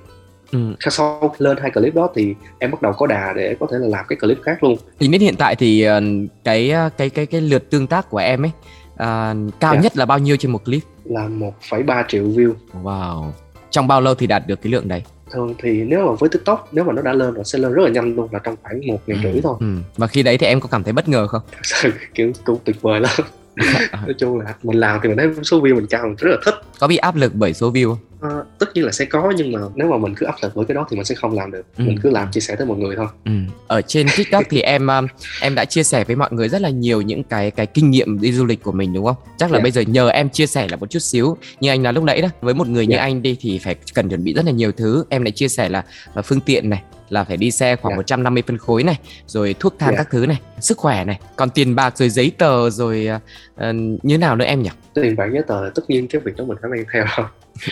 [0.52, 0.74] ừ.
[0.90, 3.88] sau lên hai clip đó thì em bắt đầu có đà để có thể là
[3.88, 4.76] làm cái clip khác luôn.
[4.98, 6.00] Tính đến hiện tại thì ờ,
[6.44, 8.50] cái ờ, cái cái cái lượt tương tác của em ấy
[8.96, 9.80] ờ, cao Dạ.
[9.80, 10.82] nhất là bao nhiêu trên một clip?
[11.04, 12.52] Là 1,3 triệu view.
[12.82, 13.30] Wow.
[13.70, 15.02] Trong bao lâu thì đạt được cái lượng đấy?
[15.30, 17.82] Thường thì nếu mà với tiktok nếu mà nó đã lên rồi sẽ lên rất
[17.82, 19.56] là nhanh luôn là trong khoảng một ngày rưỡi thôi.
[19.60, 19.66] ừ.
[19.96, 21.42] và khi đấy thì em có cảm thấy bất ngờ không?
[21.52, 23.12] Thật sự kiểu cũng tuyệt vời lắm
[23.92, 26.36] nói chung là mình làm thì mình thấy số view mình cao mình rất là
[26.44, 27.96] thích có bị áp lực bởi số view?
[28.20, 30.64] Ờ, tất nhiên là sẽ có nhưng mà nếu mà mình cứ áp lực với
[30.66, 31.84] cái đó thì mình sẽ không làm được Ừ.
[31.84, 33.30] mình cứ làm chia sẻ tới mọi người thôi Ừ.
[33.66, 35.06] Ở trên TikTok thì em um,
[35.40, 38.20] em đã chia sẻ với mọi người rất là nhiều những cái cái kinh nghiệm
[38.20, 39.16] đi du lịch của mình đúng không?
[39.36, 39.62] Chắc là Dạ.
[39.62, 42.22] bây giờ nhờ em chia sẻ là một chút xíu như anh nói lúc nãy
[42.22, 43.02] đó với một người như Dạ.
[43.02, 45.04] anh đi thì phải cần chuẩn bị rất là nhiều thứ.
[45.08, 46.82] Em lại chia sẻ là, là phương tiện này
[47.12, 47.96] là phải đi xe khoảng Dạ.
[47.96, 49.96] 150 phân khối này, rồi thuốc thang Dạ.
[49.96, 53.08] các thứ này, sức khỏe này, còn tiền bạc rồi giấy tờ rồi
[53.54, 54.70] uh, như nào nữa em nhỉ?
[54.94, 57.04] tiền bạc giấy tờ tất nhiên cái việc đó mình phải mang theo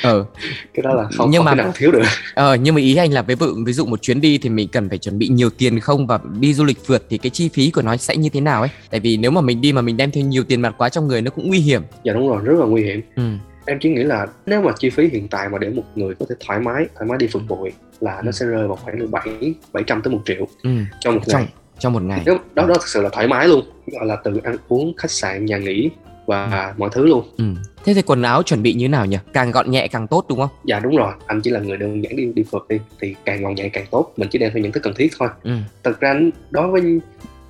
[0.03, 0.25] Ờ,
[0.75, 2.03] cái đó là không, Nhưng không mà- nào thiếu được
[2.35, 4.69] ờ nhưng mà ý anh là ví dụ ví dụ một chuyến đi thì mình
[4.69, 7.49] cần phải chuẩn bị nhiều tiền không và đi du lịch phượt thì cái chi
[7.49, 8.71] phí của nó sẽ như thế nào ấy?
[8.91, 11.09] Tại vì nếu mà mình đi mà mình đem theo nhiều tiền mặt quá trong
[11.09, 11.83] người nó cũng nguy hiểm.
[12.05, 13.23] dạ đúng rồi rất là nguy hiểm Ừ.
[13.67, 16.27] em chỉ nghĩ là nếu mà chi phí hiện tại mà để một người có
[16.29, 18.23] thể thoải mái thoải mái đi phượt bụi là Ừ.
[18.25, 20.71] nó sẽ rơi vào khoảng từ bảy bảy trăm tới một triệu Ừ.
[21.01, 22.23] cho một Trong ngày trong một ngày.
[22.27, 25.45] đó đó thực sự là thoải mái luôn gọi là từ ăn uống khách sạn
[25.47, 25.91] nhà nghỉ
[26.27, 27.45] và mọi thứ luôn Ừ.
[27.85, 29.17] Thế thì quần áo chuẩn bị như nào nhỉ?
[29.33, 30.49] Càng gọn nhẹ càng tốt đúng không?
[30.65, 33.43] dạ đúng rồi anh chỉ là người đơn giản đi đi phượt đi thì càng
[33.43, 35.53] gọn nhẹ càng tốt mình chỉ đem theo những thứ cần thiết thôi Ừ.
[35.85, 36.83] thật ra đối với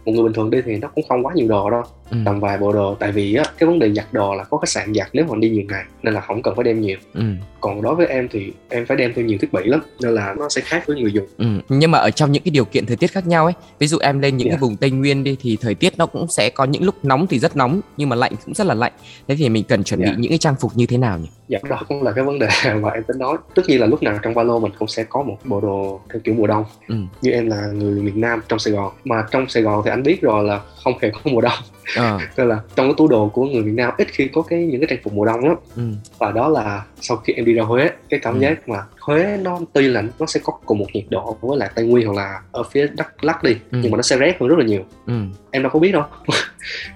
[0.04, 2.16] một người bình thường đi thì nó cũng không quá nhiều đồ đâu Ừ.
[2.24, 4.68] tầm vài bộ đồ tại vì á cái vấn đề giặt đồ là có khách
[4.68, 7.22] sạn giặt nếu mà đi nhiều ngày nên là không cần phải đem nhiều Ừ.
[7.60, 10.34] còn đối với em thì em phải đem theo nhiều thiết bị lắm nên là
[10.38, 11.46] nó sẽ khác với người dùng Ừ.
[11.68, 13.98] Nhưng mà ở trong những cái điều kiện thời tiết khác nhau ấy, ví dụ
[13.98, 14.52] em lên những Dạ.
[14.52, 17.26] cái vùng Tây Nguyên đi thì thời tiết nó cũng sẽ có những lúc nóng
[17.26, 18.92] thì rất nóng nhưng mà lạnh cũng rất là lạnh.
[19.28, 20.14] Thế thì mình cần chuẩn bị Dạ.
[20.18, 21.28] những cái trang phục như thế nào nhỉ?
[21.48, 22.48] dạ đó cũng là cái vấn đề
[22.82, 25.04] mà em tính nói tất nhiên là lúc nào trong ba lô mình cũng sẽ
[25.04, 26.94] có một bộ đồ theo kiểu mùa đông Ừ.
[27.22, 30.02] như em là người miền Nam trong Sài Gòn mà trong Sài Gòn thì anh
[30.02, 31.52] biết rồi là không hề có mùa đông
[31.96, 32.18] Ờ.
[32.36, 34.80] nên là trong cái túi đồ của người miền Nam ít khi có cái những
[34.80, 35.82] cái trang phục mùa đông lắm Ừ.
[36.18, 38.40] và đó là sau khi em đi ra Huế cái cảm Ừ.
[38.40, 41.70] giác mà Huế nó tuy là nó sẽ có cùng một nhiệt độ với lại
[41.74, 43.78] Tây Nguyên hoặc là ở phía Đắk Lắk đi Ừ.
[43.82, 45.12] nhưng mà nó sẽ rét hơn rất là nhiều Ừ.
[45.50, 46.02] em đâu có biết đâu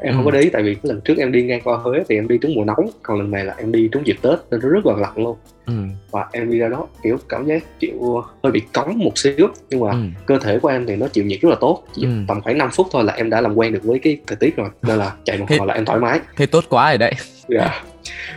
[0.02, 0.16] em Ừ.
[0.16, 2.14] không có để ý tại vì cái lần trước em đi ngang qua Huế thì
[2.14, 4.60] em đi trúng mùa nóng còn lần này là em đi trúng dịp Tết nên
[4.62, 5.74] nó rất là lạnh luôn Ừ.
[6.10, 9.80] và em đi ra đó kiểu cảm giác kiểu hơi bị cống một xíu nhưng
[9.80, 9.96] mà Ừ.
[10.26, 12.08] cơ thể của em thì nó chịu nhiệt rất là tốt Chỉ Ừ.
[12.28, 14.56] tầm khoảng 5 phút thôi là em đã làm quen được với cái thời tiết
[14.56, 17.12] rồi nên là chạy một hồi là em thoải mái Thế tốt quá rồi đấy.
[17.48, 17.82] Dạ.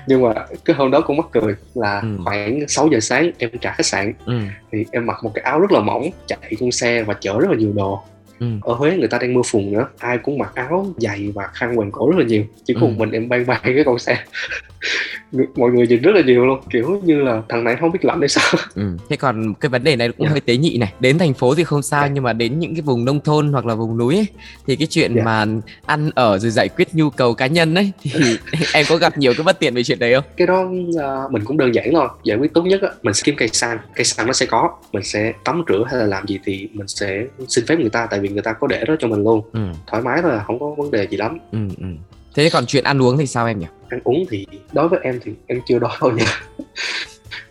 [0.08, 0.34] nhưng mà
[0.66, 2.08] cái hôm đó cũng mắc cười là Ừ.
[2.26, 4.40] khoảng 6 giờ sáng em trả khách sạn Ừ.
[4.72, 7.50] thì em mặc một cái áo rất là mỏng chạy con xe và chở rất
[7.52, 8.02] là nhiều đồ
[8.40, 8.48] Ừ.
[8.62, 11.76] ở Huế người ta đang mưa phùn nữa ai cũng mặc áo dày và khăn
[11.78, 12.86] quàng cổ rất là nhiều chỉ có Ừ.
[12.88, 14.24] một mình em bay bay cái con xe
[15.56, 18.20] mọi người nhìn rất là nhiều luôn kiểu như là thằng này không biết lạnh
[18.20, 18.44] hay sao
[18.76, 18.98] Ừ.
[19.10, 20.32] Thế còn cái vấn đề này cũng Dạ.
[20.32, 20.94] hơi tế nhị này.
[21.00, 22.08] Đến thành phố thì không sao Dạ.
[22.14, 24.28] nhưng mà đến những cái vùng nông thôn hoặc là vùng núi ấy,
[24.68, 25.24] thì cái chuyện Dạ.
[25.24, 25.46] mà
[25.86, 28.12] ăn ở rồi giải quyết nhu cầu cá nhân ấy thì
[28.74, 30.24] em có gặp nhiều cái bất tiện về chuyện đấy không?
[30.38, 30.68] cái đó
[31.02, 33.48] à, mình cũng đơn giản thôi giải quyết tốt nhất á mình sẽ kiếm cây
[33.48, 36.70] xăng cây xăng nó sẽ có mình sẽ tắm rửa hay là làm gì thì
[36.74, 39.24] mình sẽ xin phép người ta tại vì người ta có để đó cho mình
[39.24, 39.60] luôn Ừ.
[39.88, 41.58] thoải mái thôi à, không có vấn đề gì lắm Ừ.
[41.78, 41.86] Ừ.
[42.36, 43.66] Thế còn chuyện ăn uống thì sao em nhỉ?
[43.90, 46.26] Ăn uống thì đối với em thì em chưa đói bao giờ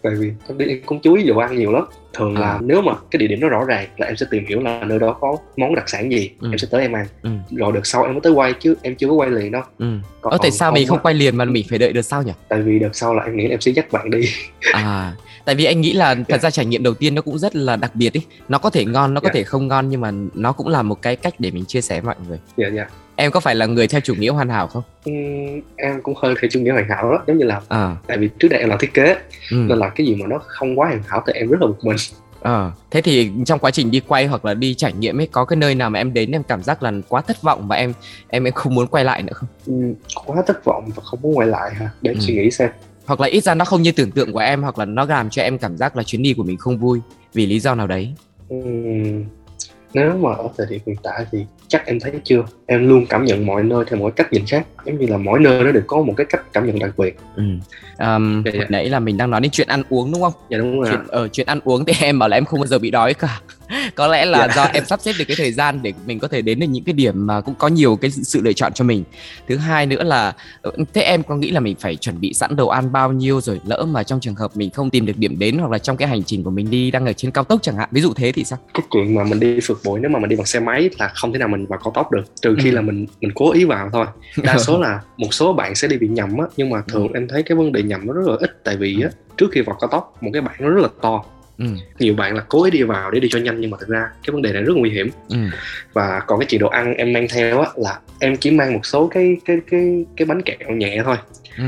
[0.03, 2.59] tại vì em đi em cũng chú ý đồ ăn nhiều lắm thường là À.
[2.63, 4.99] nếu mà cái địa điểm nó rõ ràng là em sẽ tìm hiểu là nơi
[4.99, 6.49] đó có món đặc sản gì Ừ.
[6.53, 7.31] em sẽ tới em ăn Ừ.
[7.51, 9.87] rồi đợt sau em mới tới quay chứ em chưa có quay liền đâu Ừ.
[10.21, 12.33] Còn Ờ, tại sao mình không quay liền mà mình phải đợi được sau nhỉ?
[12.49, 14.21] tại vì đợt sau là em nghĩ là em sẽ dắt bạn đi
[14.73, 16.39] À, tại vì anh nghĩ là thật Dạ.
[16.39, 18.21] ra trải nghiệm đầu tiên nó cũng rất là đặc biệt ý.
[18.49, 19.33] Nó có thể ngon, nó có Dạ.
[19.35, 22.01] thể không ngon nhưng mà nó cũng là một cái cách để mình chia sẻ
[22.01, 22.39] với mọi người.
[22.57, 24.83] dạ dạ Em có phải là người theo chủ nghĩa hoàn hảo không?
[25.05, 28.19] Ừm, em cũng hơi theo chủ nghĩa hoàn hảo đó giống như là À, tại
[28.19, 29.15] vì trước đây em làm thiết kế
[29.51, 29.57] ừ.
[29.69, 31.85] nên là cái gì mà nó không quá hoàn hảo thì em rất là bực
[31.85, 31.97] mình
[32.41, 35.45] Ờ, thế thì trong quá trình đi quay hoặc là đi trải nghiệm ấy có
[35.45, 37.93] cái nơi nào mà em đến em cảm giác là quá thất vọng và em
[38.29, 39.49] em em không muốn quay lại nữa không?
[39.67, 39.95] Ừm,
[40.27, 42.21] quá thất vọng và không muốn quay lại hả để em Ừ.
[42.23, 42.71] suy nghĩ xem
[43.07, 45.31] hoặc là ít ra nó không như tưởng tượng của em hoặc là nó làm
[45.31, 47.01] cho em cảm giác là chuyến đi của mình không vui
[47.35, 48.15] vì lý do nào đấy
[48.49, 49.25] Ừm,
[49.97, 52.45] nếu mà ở thời điểm hiện tại thì chắc em thấy chưa?
[52.67, 55.39] Em luôn cảm nhận mọi nơi theo mỗi cách nhìn khác giống như là mỗi
[55.39, 57.17] nơi nó đều có một cái cách cảm nhận đặc biệt.
[57.37, 57.43] Ừ.
[57.99, 60.33] um, hồi nãy là mình đang nói đến chuyện ăn uống đúng không?
[60.51, 62.67] Dạ đúng rồi chuyện ở chuyện ăn uống thì em bảo là em không bao
[62.67, 63.41] giờ bị đói cả
[63.95, 64.55] có lẽ là Dạ.
[64.57, 66.85] do em sắp xếp được cái thời gian để mình có thể đến được những
[66.85, 69.05] cái điểm mà cũng có nhiều cái sự lựa chọn cho mình.
[69.49, 72.57] Thứ hai nữa là ờ, thế em có nghĩ là mình phải chuẩn bị sẵn
[72.57, 75.39] đồ ăn bao nhiêu rồi lỡ mà trong trường hợp mình không tìm được điểm
[75.39, 77.63] đến hoặc là trong cái hành trình của mình đi đang ở trên cao tốc
[77.63, 78.59] chẳng hạn ví dụ thế thì sao?
[78.75, 81.09] Cái chuyện mà mình đi phượt bụi nếu mà mình đi bằng xe máy là
[81.15, 82.75] không thể nào mình vào cao tốc được trừ khi Ừ.
[82.75, 84.07] là mình mình cố ý vào thôi.
[84.43, 87.29] Đa số là một số bạn sẽ đi bị nhầm á nhưng mà thường em
[87.29, 89.77] thấy cái vấn đề nhầm nó rất là ít tại vì á trước khi vào
[89.81, 91.25] cao tốc một cái bảng nó rất là to
[91.59, 91.65] ừ.
[91.99, 94.09] Nhiều bạn là cố ý đi vào để đi cho nhanh nhưng mà thực ra
[94.27, 95.09] cái vấn đề này rất nguy hiểm.
[95.29, 95.37] Ừ.
[95.93, 98.87] Và còn cái chuyện đồ ăn em mang theo á là em chỉ mang một
[98.87, 101.17] số cái cái cái cái bánh kẹo nhẹ thôi.
[101.59, 101.65] Ừ.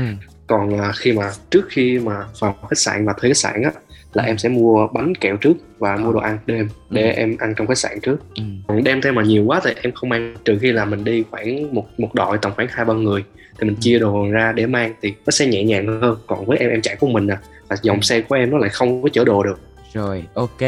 [0.47, 3.71] Còn à, khi mà trước khi mà vào khách sạn và thuê khách sạn á
[4.13, 4.27] là Ừ.
[4.27, 7.09] em sẽ mua bánh kẹo trước và mua đồ ăn đêm để Ừ.
[7.15, 8.17] em ăn trong khách sạn trước.
[8.35, 8.43] Ừ.
[8.67, 10.35] Còn đem theo mà nhiều quá thì em không mang.
[10.45, 13.23] Trừ khi là mình đi khoảng một một đội tầm khoảng hai ba người
[13.59, 16.17] thì mình chia đồ ra để mang thì nó sẽ nhẹ nhàng hơn.
[16.27, 17.37] Còn với em em chạy của mình à
[17.69, 19.59] là dòng xe của em nó lại không có chở đồ được
[19.93, 20.59] Rồi, ok.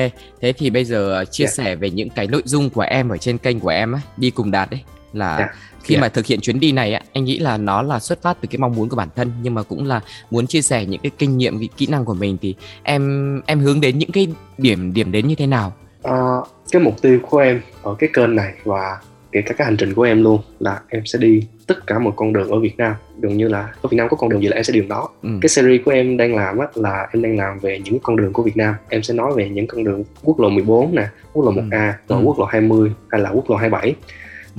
[0.41, 1.51] Thế thì bây giờ ờ, chia Dạ.
[1.51, 4.31] sẻ về những cái nội dung của em ở trên kênh của em á, đi
[4.31, 4.81] cùng đạt đấy
[5.13, 5.47] là Dạ.
[5.83, 6.01] khi Dạ.
[6.01, 8.47] mà thực hiện chuyến đi này á, anh nghĩ là nó là xuất phát từ
[8.51, 11.11] cái mong muốn của bản thân nhưng mà cũng là muốn chia sẻ những cái
[11.17, 14.93] kinh nghiệm, cái kỹ năng của mình thì em em hướng đến những cái điểm
[14.93, 15.73] điểm đến như thế nào?
[16.01, 18.97] Ờ, cái mục tiêu của em ở cái kênh này và
[19.31, 22.13] kể cả cái hành trình của em luôn là em sẽ đi tất cả một
[22.15, 24.47] con đường ở Việt Nam gần như là ở Việt Nam có con đường gì
[24.47, 25.29] là em sẽ đi đường đó Ừ.
[25.41, 28.33] cái series của em đang làm á, là em đang làm về những con đường
[28.33, 31.45] của Việt Nam em sẽ nói về những con đường quốc lộ 14 nè quốc
[31.45, 32.25] lộ 1A rồi Ừ.
[32.25, 33.95] quốc lộ 20 hay là quốc lộ 27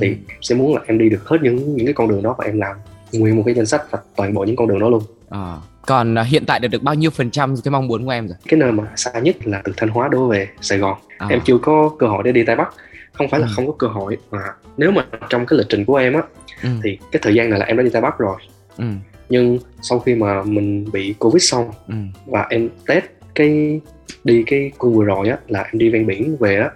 [0.00, 0.12] thì Ừ.
[0.28, 2.44] em sẽ muốn là em đi được hết những những cái con đường đó và
[2.44, 2.76] em làm
[3.12, 5.60] nguyên một cái danh sách và toàn bộ những con đường đó luôn Ờ.
[5.86, 8.26] Còn ờ, hiện tại được được bao nhiêu phần trăm cái mong muốn của em
[8.28, 8.36] rồi?
[8.48, 11.26] cái nơi mà xa nhất là từ Thanh Hóa đổ về Sài Gòn Ờ.
[11.30, 12.68] em chưa có cơ hội để đi Tây Bắc
[13.12, 13.52] không phải là Ừ.
[13.56, 14.38] không có cơ hội mà
[14.76, 16.22] nếu mà trong cái lịch trình của em á
[16.62, 16.68] Ừ.
[16.84, 18.36] thì cái thời gian này là em đã đi Tây Bắc rồi
[18.78, 18.84] Ừ.
[19.28, 21.94] nhưng sau khi mà mình bị Covid xong Ừ.
[22.26, 23.80] và em test cái
[24.24, 26.70] đi cái cung vừa rồi á là em đi ven biển về á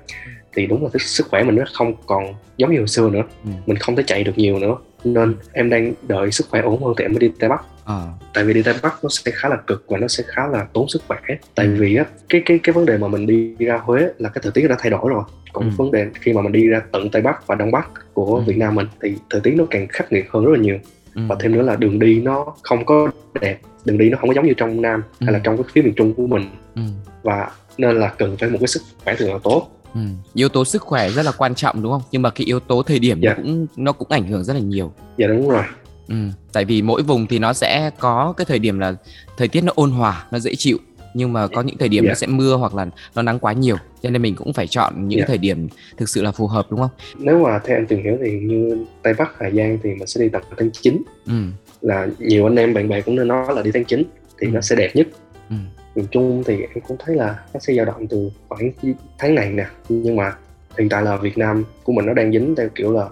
[0.56, 2.24] thì đúng là cái sức khỏe mình nó không còn
[2.56, 3.50] giống như hồi xưa nữa Ừ.
[3.66, 6.94] mình không thể chạy được nhiều nữa nên em đang đợi sức khỏe ổn hơn
[6.98, 8.08] thì em mới đi Tây Bắc Ờ.
[8.34, 10.66] tại vì đi Tây Bắc nó sẽ khá là cực và nó sẽ khá là
[10.72, 11.18] tốn sức khỏe
[11.54, 11.76] tại Ừ.
[11.78, 14.52] vì á cái cái cái vấn đề mà mình đi ra Huế là cái thời
[14.52, 15.22] tiết đã thay đổi rồi
[15.52, 15.70] còn Ừ.
[15.76, 18.42] vấn đề khi mà mình đi ra tận Tây Bắc và Đông Bắc của Ừ.
[18.46, 20.78] Việt Nam mình thì thời tiết nó càng khắc nghiệt hơn rất là nhiều
[21.14, 21.22] Ừ.
[21.28, 23.08] và thêm nữa là đường đi nó không có
[23.40, 25.42] đẹp đường đi nó không có giống như trong Nam hay là Ừ.
[25.44, 26.82] trong cái phía miền Trung của mình Ừ.
[27.22, 30.00] và nên là cần phải một cái sức khỏe thật là tốt Ừ.
[30.34, 32.02] Yếu tố sức khỏe rất là quan trọng đúng không?
[32.12, 33.30] Nhưng mà cái yếu tố thời điểm Dạ.
[33.34, 34.92] nó cũng nó cũng ảnh hưởng rất là nhiều.
[35.18, 35.62] dạ đúng rồi
[36.08, 36.14] Ừ,
[36.52, 38.94] tại vì mỗi vùng thì nó sẽ có cái thời điểm là
[39.36, 40.78] thời tiết nó ôn hòa, nó dễ chịu.
[41.14, 42.08] Nhưng mà có những thời điểm Dạ.
[42.08, 43.76] nó sẽ mưa hoặc là nó nắng quá nhiều.
[44.02, 45.24] Cho nên mình cũng phải chọn những Dạ.
[45.28, 46.90] thời điểm thực sự là phù hợp đúng không?
[47.18, 50.20] nếu mà theo em tìm hiểu thì như Tây Bắc Hà Giang thì mình sẽ
[50.20, 51.32] đi tầm tháng 9 Ừ,
[51.80, 54.02] là nhiều anh em bạn bè cũng nên nói là đi tháng 9
[54.38, 54.50] thì Ừ.
[54.52, 55.06] nó sẽ đẹp nhất.
[55.50, 55.56] Ừ,
[55.94, 58.70] miền Trung thì em cũng thấy là nó sẽ dao động từ khoảng
[59.18, 59.66] tháng này nè.
[59.88, 60.32] Nhưng mà
[60.78, 63.08] hiện tại là Việt Nam của mình nó đang dính theo kiểu là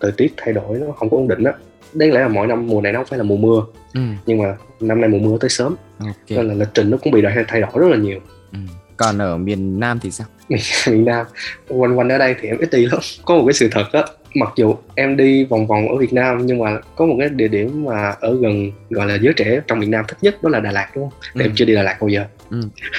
[0.00, 1.52] thời tiết thay đổi nó không có ổn định á
[1.98, 3.62] đáng lẽ là mỗi năm mùa này nó không phải là mùa mưa
[3.94, 6.14] ừ, nhưng mà năm nay mùa mưa tới sớm ok.
[6.28, 8.20] nên là lịch trình nó cũng bị thay thay đổi rất là nhiều
[8.52, 8.58] Ừ.
[8.96, 10.26] Còn ở miền Nam thì sao?
[10.92, 11.26] miền Nam
[11.68, 14.02] quanh quanh ở đây thì em ít đi lắm có một cái sự thật á
[14.34, 17.48] mặc dù em đi vòng vòng ở Việt Nam nhưng mà có một cái địa
[17.48, 20.60] điểm mà ở gần gọi là giới trẻ trong miền Nam thích nhất đó là
[20.60, 21.40] Đà Lạt đúng không Ừ.
[21.42, 22.24] em chưa đi Đà Lạt bao giờ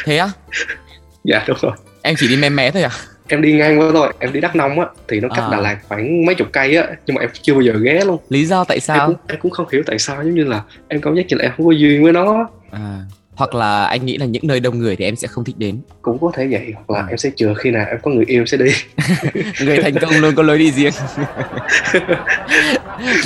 [0.05, 0.29] Thế á?
[1.23, 2.91] dạ đúng rồi Em chỉ đi mé mé thôi à?
[3.27, 5.49] Em đi ngang qua thôi em đi Đắk Nông á thì nó cách À.
[5.51, 8.17] Đà Lạt khoảng mấy chục cây á nhưng mà em chưa bao giờ ghé luôn
[8.29, 9.07] Lý do tại em sao?
[9.07, 11.43] cũng em cũng không hiểu tại sao giống như là em cảm giác như là
[11.43, 12.99] em không có duyên với nó À,
[13.37, 15.79] hoặc là anh nghĩ là những nơi đông người thì em sẽ không thích đến.
[16.01, 17.05] cũng có thể vậy hoặc là Ừ.
[17.09, 18.71] em sẽ chờ khi nào em có người yêu sẽ đi
[19.65, 20.91] Người thành công luôn có lối đi riêng.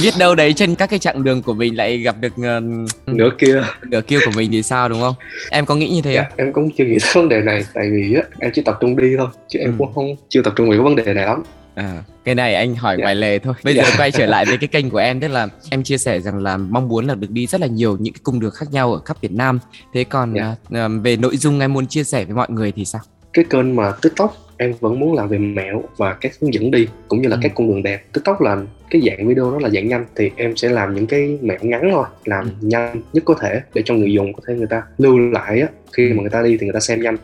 [0.02, 2.62] Biết đâu đấy trên các cái chặng đường của mình lại gặp được ờ,
[3.08, 5.16] nữa kia nửa kia của mình thì sao đúng không?
[5.52, 6.34] Em có nghĩ như thế dạ, không?
[6.38, 8.96] em cũng chưa nghĩ tới vấn đề này tại vì á em chỉ tập trung
[8.96, 9.76] đi thôi chứ em Ừ.
[9.78, 11.44] cũng không chưa tập trung về cái vấn đề này lắm
[11.76, 13.02] À, cái này anh hỏi Dạ.
[13.04, 13.54] ngoài lề thôi.
[13.64, 13.84] Bây Dạ.
[13.84, 16.38] giờ quay trở lại với cái kênh của em tức là em chia sẻ rằng
[16.44, 18.94] là mong muốn là được đi rất là nhiều những cái cung đường khác nhau
[18.94, 19.60] ở khắp Việt Nam.
[19.94, 20.44] Thế còn Dạ.
[20.44, 23.02] à, à, về nội dung em muốn chia sẻ với mọi người thì sao?
[23.34, 26.88] cái kênh mà tiktok em vẫn muốn làm về mẹo và các hướng dẫn đi
[27.08, 27.40] cũng như là Ừ.
[27.44, 28.58] các cung đường đẹp tiktok là
[28.90, 31.90] cái dạng video đó là dạng nhanh thì em sẽ làm những cái mẹo ngắn
[31.92, 32.52] thôi làm Ừ.
[32.62, 35.68] nhanh nhất có thể để cho người dùng có thể người ta lưu lại á
[35.94, 36.14] khi Ừ.
[36.16, 37.18] mà người ta đi thì người ta xem nhanh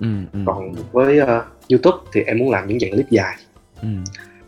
[0.00, 3.34] Ừ, ừ, còn với ờ, youtube thì em muốn làm những dạng clip dài
[3.82, 3.88] ừ,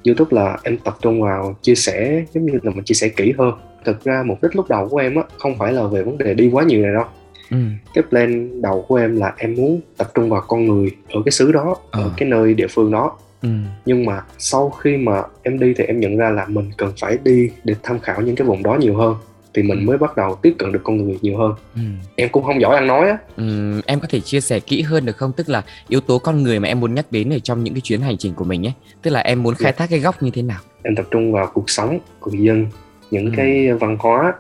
[0.07, 3.33] youtube là em tập trung vào chia sẻ giống như là mình chia sẻ kỹ
[3.39, 3.53] hơn.
[3.85, 6.35] Thực ra mục đích lúc đầu của em á không phải là về vấn đề
[6.35, 7.05] đi quá nhiều này đâu.
[7.51, 7.57] Ừ.
[7.95, 11.33] Cái plan đầu của em là em muốn tập trung vào con người ở cái
[11.33, 12.03] xứ đó Ờ.
[12.03, 13.17] ở cái nơi địa phương đó.
[13.43, 13.49] Ừ.
[13.87, 17.19] Nhưng mà sau khi mà em đi thì em nhận ra là mình cần phải
[17.25, 19.15] đi để tham khảo những cái vùng đó nhiều hơn
[19.57, 19.67] thì Ừ.
[19.69, 21.81] mình mới bắt đầu tiếp cận được con người nhiều hơn ừ
[22.17, 25.05] em cũng không giỏi ăn nói á Ừm, em có thể chia sẻ kỹ hơn
[25.07, 25.33] được không?
[25.37, 27.81] Tức là yếu tố con người mà em muốn nhắc đến ở trong những cái
[27.81, 28.73] chuyến hành trình của mình ấy.
[29.03, 29.77] Tức là em muốn khai Dạ.
[29.79, 30.59] thác cái góc như thế nào?
[30.83, 32.67] em tập trung vào cuộc sống của người dân
[33.11, 33.33] những Ừ.
[33.37, 34.33] cái văn hóa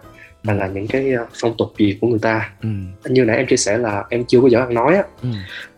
[0.44, 2.68] hay là những cái uh, phong tục gì của người ta Ừ.
[3.10, 5.28] như nãy em chia sẻ là em chưa có giỏi ăn nói á Ừ.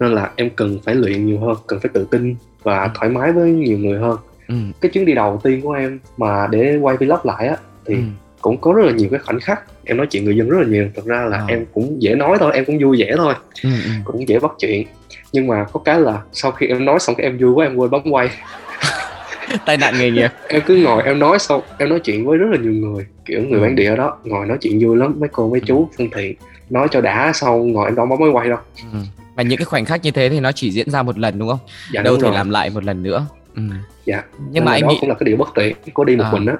[0.01, 2.88] nên là em cần phải luyện nhiều hơn cần phải tự tin và Ừ.
[2.94, 4.16] thoải mái với nhiều người hơn
[4.48, 4.55] Ừ.
[4.81, 8.01] cái chuyến đi đầu tiên của em mà để quay vlog lại á thì Ừ.
[8.40, 10.66] cũng có rất là nhiều cái khoảnh khắc em nói chuyện người dân rất là
[10.66, 11.44] nhiều thật ra là À.
[11.48, 13.70] em cũng dễ nói thôi em cũng vui vẻ thôi Ừ.
[13.85, 13.90] Ừ.
[14.05, 14.87] cũng dễ bắt chuyện
[15.33, 17.77] nhưng mà có cái là sau khi em nói xong cái em vui quá em
[17.77, 18.31] quên bấm quay
[19.66, 20.31] Tai nạn nghề nghiệp.
[20.48, 23.42] em cứ ngồi em nói xong em nói chuyện với rất là nhiều người kiểu
[23.42, 23.62] người Ừ.
[23.62, 26.37] bản địa ở đó ngồi nói chuyện vui lắm mấy cô mấy chú thân thiện
[26.70, 28.59] nói cho đã xong ngồi em đâu bấm máy quay đâu
[28.92, 28.98] Ừ.
[29.35, 31.48] Và những cái khoảnh khắc như thế thì nó chỉ diễn ra một lần đúng
[31.48, 31.59] không?
[31.92, 32.35] dạ Đâu đúng thể rồi.
[32.37, 33.27] làm lại một lần nữa.
[33.57, 33.62] Ừ.
[34.05, 36.16] dạ Nhưng Nên mà anh đó nghĩ cũng là cái điều bất tiện có đi
[36.16, 36.33] một À.
[36.33, 36.57] mình á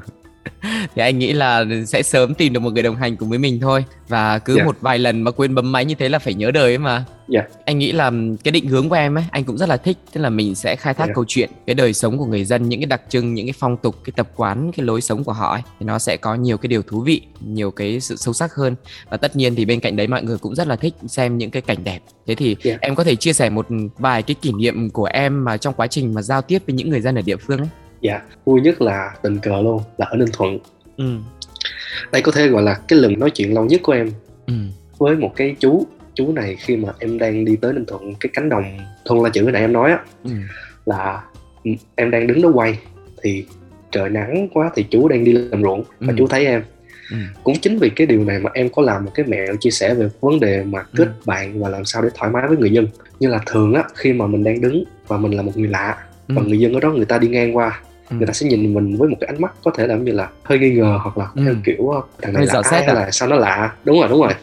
[0.96, 3.60] thì anh nghĩ là sẽ sớm tìm được một người đồng hành cùng với mình
[3.62, 4.64] thôi và cứ Dạ.
[4.64, 7.04] một vài lần mà quên bấm máy như thế là phải nhớ đời ấy mà
[7.30, 7.42] Dạ.
[7.66, 8.12] anh nghĩ là
[8.44, 10.76] cái định hướng của em ấy anh cũng rất là thích tức là mình sẽ
[10.76, 11.14] khai thác Dạ.
[11.16, 13.78] câu chuyện cái đời sống của người dân những cái đặc trưng những cái phong
[13.78, 16.58] tục cái tập quán cái lối sống của họ ấy thì nó sẽ có nhiều
[16.58, 18.76] cái điều thú vị nhiều cái sự sâu sắc hơn
[19.10, 21.52] và tất nhiên thì bên cạnh đấy mọi người cũng rất là thích xem những
[21.52, 22.78] cái cảnh đẹp thế thì Dạ.
[22.82, 25.88] em có thể chia sẻ một vài cái kỷ niệm của em mà trong quá
[25.88, 27.68] trình mà giao tiếp với những người dân ở địa phương ấy
[28.02, 30.60] dạ vui nhất là tình cờ luôn là ở ninh thuận.
[30.98, 31.06] Ừ.
[32.12, 34.12] Đây có thể gọi là cái lần nói chuyện lâu nhất của em.
[34.48, 34.54] Ừ.
[34.98, 38.30] Với một cái chú chú này khi mà em đang đi tới ninh thuận cái
[38.34, 38.64] cánh đồng
[39.06, 40.32] thôn la chữ nãy em nói á ừ.
[40.86, 41.22] là
[41.64, 42.80] ừ, em đang đứng đó quay
[43.24, 43.46] thì
[43.92, 46.16] trời nắng quá thì chú đang đi làm ruộng và Ừ.
[46.18, 46.64] chú thấy em.
[47.12, 47.18] Ừ.
[47.44, 49.94] Cũng chính vì cái điều này mà em có làm một cái mẹo chia sẻ
[49.94, 51.12] về vấn đề mà kết Ừ.
[51.26, 52.88] bạn và làm sao để thoải mái với người dân.
[53.20, 55.98] Như là thường á khi mà mình đang đứng và mình là một người lạ
[56.28, 56.34] ừ.
[56.38, 57.87] và người dân ở đó người ta đi ngang qua Ừ.
[58.10, 60.30] người ta sẽ nhìn mình với một cái ánh mắt có thể là như là
[60.44, 61.42] hơi nghi ngờ hoặc là Ừ.
[61.46, 62.94] theo kiểu ờ, thằng này là ai hay à?
[62.94, 64.34] là sao nó lạ đúng rồi đúng rồi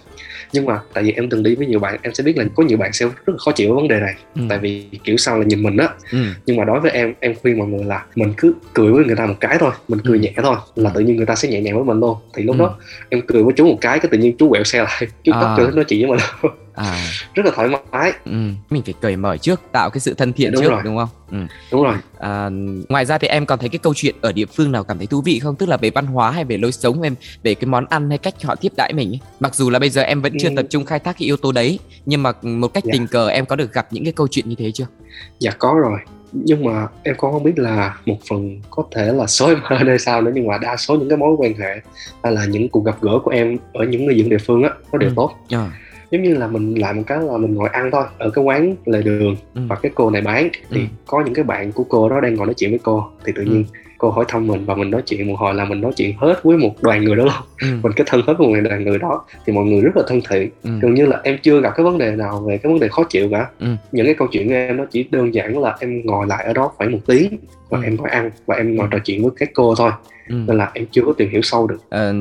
[0.52, 2.62] nhưng mà tại vì em từng đi với nhiều bạn em sẽ biết là có
[2.62, 5.16] nhiều bạn sẽ rất là khó chịu với vấn đề này ừ tại vì kiểu
[5.16, 7.84] sao là nhìn mình á ừ nhưng mà đối với em em khuyên mọi người
[7.84, 10.22] là mình cứ cười với người ta một cái thôi mình cười Ừ.
[10.22, 12.56] nhẹ thôi là tự nhiên người ta sẽ nhẹ nhàng với mình luôn thì lúc
[12.56, 12.60] Ừ.
[12.60, 12.76] đó
[13.08, 15.38] em cười với chú một cái cái tự nhiên chú quẹo xe lại chú À.
[15.40, 18.32] tóc chưa nói chuyện với mình à rất là thoải mái ừ.
[18.70, 20.80] mình phải cởi mở trước tạo cái sự thân thiện Đúng trước rồi.
[20.84, 21.36] đúng không ừ.
[21.72, 22.50] đúng rồi à,
[22.88, 25.06] ngoài ra thì em còn thấy cái câu chuyện ở địa phương nào cảm thấy
[25.06, 27.66] thú vị không tức là về văn hóa hay về lối sống em về cái
[27.66, 29.20] món ăn hay cách họ tiếp đãi mình ấy.
[29.40, 30.54] mặc dù là bây giờ em vẫn chưa Ừ.
[30.56, 32.90] tập trung khai thác cái yếu tố đấy nhưng mà một cách Dạ.
[32.92, 34.86] tình cờ em có được gặp những cái câu chuyện như thế chưa
[35.38, 35.98] dạ có rồi
[36.32, 39.86] nhưng mà em cũng không biết là một phần có thể là số em hơn
[39.88, 41.80] hay sao nữa nhưng mà đa số những cái mối quan hệ
[42.22, 44.70] hay là những cuộc gặp gỡ của em ở những người dân địa phương á
[44.92, 45.12] nó đều Ừ.
[45.16, 45.70] tốt à,
[46.10, 48.74] giống như là mình làm một cái là mình ngồi ăn thôi ở cái quán
[48.86, 49.60] lề đường ừ.
[49.68, 50.86] và cái cô này bán thì Ừ.
[51.06, 53.42] có những cái bạn của cô đó đang ngồi nói chuyện với cô thì tự
[53.42, 53.64] nhiên
[54.04, 56.34] cô hỏi thăm mình và mình nói chuyện một hồi là mình nói chuyện hết
[56.42, 57.66] với một đoàn người đó luôn Ừ.
[57.82, 60.20] mình cái thân hết với một đoàn người đó thì mọi người rất là thân
[60.30, 60.70] thiện Ừ.
[60.82, 63.04] gần như là em chưa gặp cái vấn đề nào về cái vấn đề khó
[63.04, 63.66] chịu cả Ừ.
[63.92, 66.52] những cái câu chuyện của em nó chỉ đơn giản là em ngồi lại ở
[66.52, 67.38] đó khoảng một tiếng
[67.68, 67.84] và Ừ.
[67.84, 69.90] em ngồi ăn và em ngồi trò chuyện với các cô thôi
[70.28, 70.34] Ừ.
[70.46, 72.14] nên là em chưa có tìm hiểu sâu được Ờ,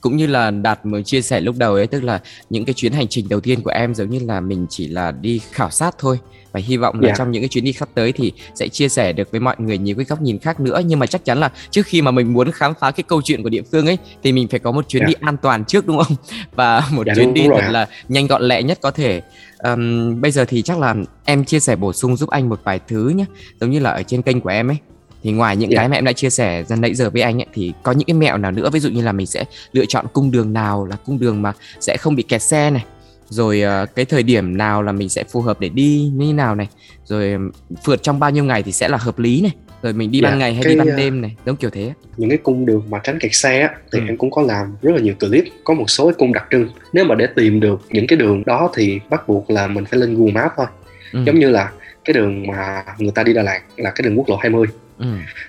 [0.00, 2.92] cũng như là đạt mới chia sẻ lúc đầu ấy tức là những cái chuyến
[2.92, 5.94] hành trình đầu tiên của em giống như là mình chỉ là đi khảo sát
[5.98, 6.18] thôi
[6.54, 7.14] và hy vọng là Dạ.
[7.18, 9.78] trong những cái chuyến đi sắp tới thì sẽ chia sẻ được với mọi người
[9.78, 12.32] nhiều cái góc nhìn khác nữa nhưng mà chắc chắn là trước khi mà mình
[12.32, 14.88] muốn khám phá cái câu chuyện của địa phương ấy thì mình phải có một
[14.88, 15.06] chuyến Dạ.
[15.06, 16.16] đi an toàn trước đúng không
[16.56, 19.22] và một Dạ, chuyến đúng- đi đúng thật là nhanh gọn lẹ nhất có thể
[19.58, 22.80] Ờm, bây giờ thì chắc là em chia sẻ bổ sung giúp anh một vài
[22.88, 23.24] thứ nhé
[23.60, 24.76] giống như là ở trên kênh của em ấy
[25.22, 25.76] thì ngoài những Dạ.
[25.78, 28.06] cái mà em đã chia sẻ ra nãy giờ với anh ấy thì có những
[28.06, 30.84] cái mẹo nào nữa ví dụ như là mình sẽ lựa chọn cung đường nào
[30.86, 32.84] là cung đường mà sẽ không bị kẹt xe này
[33.28, 36.54] rồi ờ, cái thời điểm nào là mình sẽ phù hợp để đi như nào
[36.54, 36.68] này
[37.04, 37.36] rồi
[37.84, 40.30] phượt trong bao nhiêu ngày thì sẽ là hợp lý này rồi mình đi Dạ,
[40.30, 42.66] ban ngày hay cái, đi ban ờ, đêm này giống kiểu thế những cái cung
[42.66, 44.04] đường mà tránh kẹt xe á, thì Ừ.
[44.08, 46.68] em cũng có làm rất là nhiều clip có một số cái cung đặc trưng
[46.92, 50.00] nếu mà để tìm được những cái đường đó thì bắt buộc là mình phải
[50.00, 50.66] lên Google Maps thôi
[51.12, 51.22] ừ.
[51.26, 51.70] giống như là
[52.04, 54.66] cái đường mà người ta đi Đà Lạt là cái đường quốc lộ 20
[54.98, 55.06] ừ.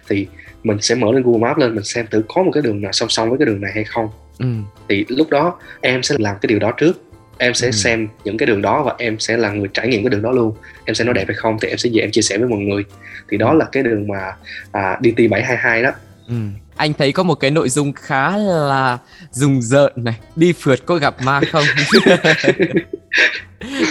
[0.10, 0.28] thì
[0.64, 2.92] mình sẽ mở lên Google Maps lên mình xem thử có một cái đường nào
[2.92, 4.08] song song với cái đường này hay không
[4.40, 4.46] Ừ.
[4.90, 7.02] thì lúc đó em sẽ làm cái điều đó trước
[7.38, 7.72] em sẽ Ừ.
[7.72, 10.32] xem những cái đường đó và em sẽ là người trải nghiệm cái đường đó
[10.32, 12.48] luôn em sẽ nói đẹp hay không thì em sẽ về em chia sẻ với
[12.50, 12.84] mọi người
[13.30, 13.58] thì đó Ừ.
[13.58, 14.34] là cái đường mà
[14.72, 15.92] à, DT 722 đó
[16.28, 16.36] Ừ.
[16.76, 18.98] Anh thấy có một cái nội dung khá là
[19.32, 21.64] rùng rợn này Đi phượt có gặp ma không?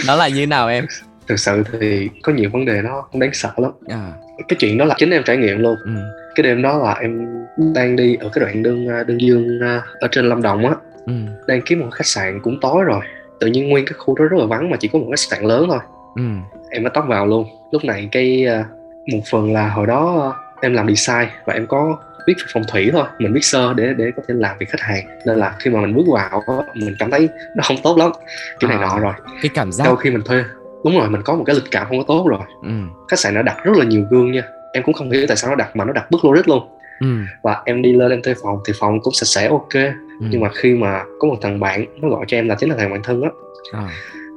[0.07, 0.85] Nó là như nào em?
[1.27, 4.11] thực sự thì có nhiều vấn đề nó cũng đáng sợ lắm À,
[4.47, 5.91] cái chuyện đó là chính em trải nghiệm luôn ừ.
[6.35, 7.27] cái đêm đó là em
[7.73, 10.73] đang đi ở cái đoạn đường à, đường dương à, ở trên lâm đồng á
[11.05, 11.13] ừ
[11.47, 12.99] đang kiếm một khách sạn cũng tối rồi
[13.39, 15.43] tự nhiên nguyên cái khu đó rất là vắng mà chỉ có một khách sạn
[15.43, 15.79] lớn thôi.
[16.15, 16.23] Ừ.
[16.69, 17.47] Em mới tóc vào luôn.
[17.71, 18.63] Lúc này cái ờ,
[19.11, 22.63] một phần là hồi đó ờ, em làm design và em có biết về phong
[22.71, 23.03] thủy thôi.
[23.19, 25.05] Mình biết sơ để để có thể làm việc khách hàng.
[25.25, 26.41] Nên là khi mà mình bước vào
[26.73, 28.11] mình cảm thấy nó không tốt lắm.
[28.59, 28.81] Kiểu này À.
[28.81, 29.13] nọ rồi.
[29.41, 29.83] cái cảm giác.
[29.85, 30.43] Sau khi mình thuê
[30.85, 32.39] đúng rồi mình có một cái lịch cảm không có tốt rồi.
[32.63, 32.69] Ừ.
[33.07, 34.43] Khách sạn đã đặt rất là nhiều gương nha.
[34.73, 36.67] Em cũng không hiểu tại sao nó đặt mà nó đặt bức logic luôn
[36.99, 37.07] ừ.
[37.43, 39.73] Và em đi lên em thuê phòng thì phòng cũng sạch sẽ ok.
[40.19, 40.25] Ừ.
[40.29, 42.75] nhưng mà khi mà có một thằng bạn nó gọi cho em là chính là
[42.77, 43.29] thằng bạn thân á.
[43.73, 43.87] À.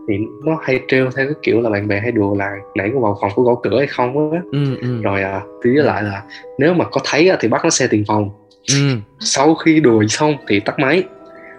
[0.09, 3.01] thì nó hay trêu theo cái kiểu là bạn bè hay đùa là nãy có
[3.01, 4.41] vào phòng có gõ cửa hay không á.
[4.53, 5.03] Ừ ừ.
[5.03, 6.23] Rồi à thì với lại là
[6.59, 8.31] nếu mà có thấy thì bắt nó xe tiền phòng.
[8.73, 8.97] Ừ.
[9.21, 11.03] Sau khi đùa xong thì tắt máy.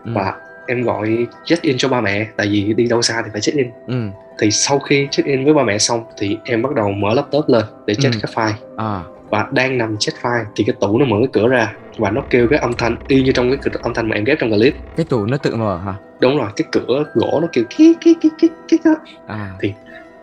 [0.05, 0.11] Ừ.
[0.15, 0.33] Và
[0.67, 3.57] em gọi check in cho ba mẹ tại vì đi đâu xa thì phải check
[3.57, 3.67] in.
[3.87, 4.07] Ừ.
[4.39, 7.49] Thì sau khi check in với ba mẹ xong thì em bắt đầu mở laptop
[7.49, 8.19] lên để check Ừ.
[8.21, 8.53] các file.
[8.77, 12.09] À và đang nằm check file thì cái tủ nó mở cái cửa ra và
[12.09, 14.49] nó kêu cái âm thanh y như trong cái âm thanh mà em ghép trong
[14.49, 17.95] clip cái tủ nó tự mở hả đúng rồi cái cửa gỗ nó kêu kí
[18.01, 18.95] kí kí kí kí đó.
[19.27, 19.51] à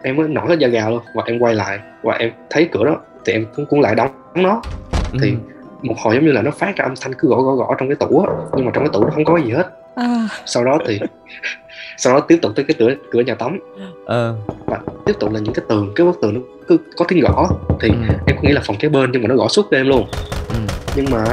[0.03, 2.85] em mới nổi hết da gà luôn và em quay lại và em thấy cửa
[2.85, 4.63] đó thì em cũng cũng lại đóng nó
[5.21, 5.37] thì ừ.
[5.83, 7.89] một hồi giống như là nó phát ra âm thanh cứ gõ gõ gõ trong
[7.89, 10.29] cái tủ á nhưng mà trong cái tủ nó không có gì hết à.
[10.47, 11.01] sau đó thì
[11.97, 13.59] sau đó tiếp tục tới cái cửa cửa nhà tắm
[14.07, 17.21] ờ và tiếp tục là những cái tường cái bức tường nó cứ có tiếng
[17.21, 17.49] gõ
[17.81, 17.95] thì ừ.
[18.27, 20.07] em có nghĩ là phòng kế bên nhưng mà nó gõ suốt đêm luôn
[20.49, 20.55] ừ.
[20.97, 21.25] nhưng mà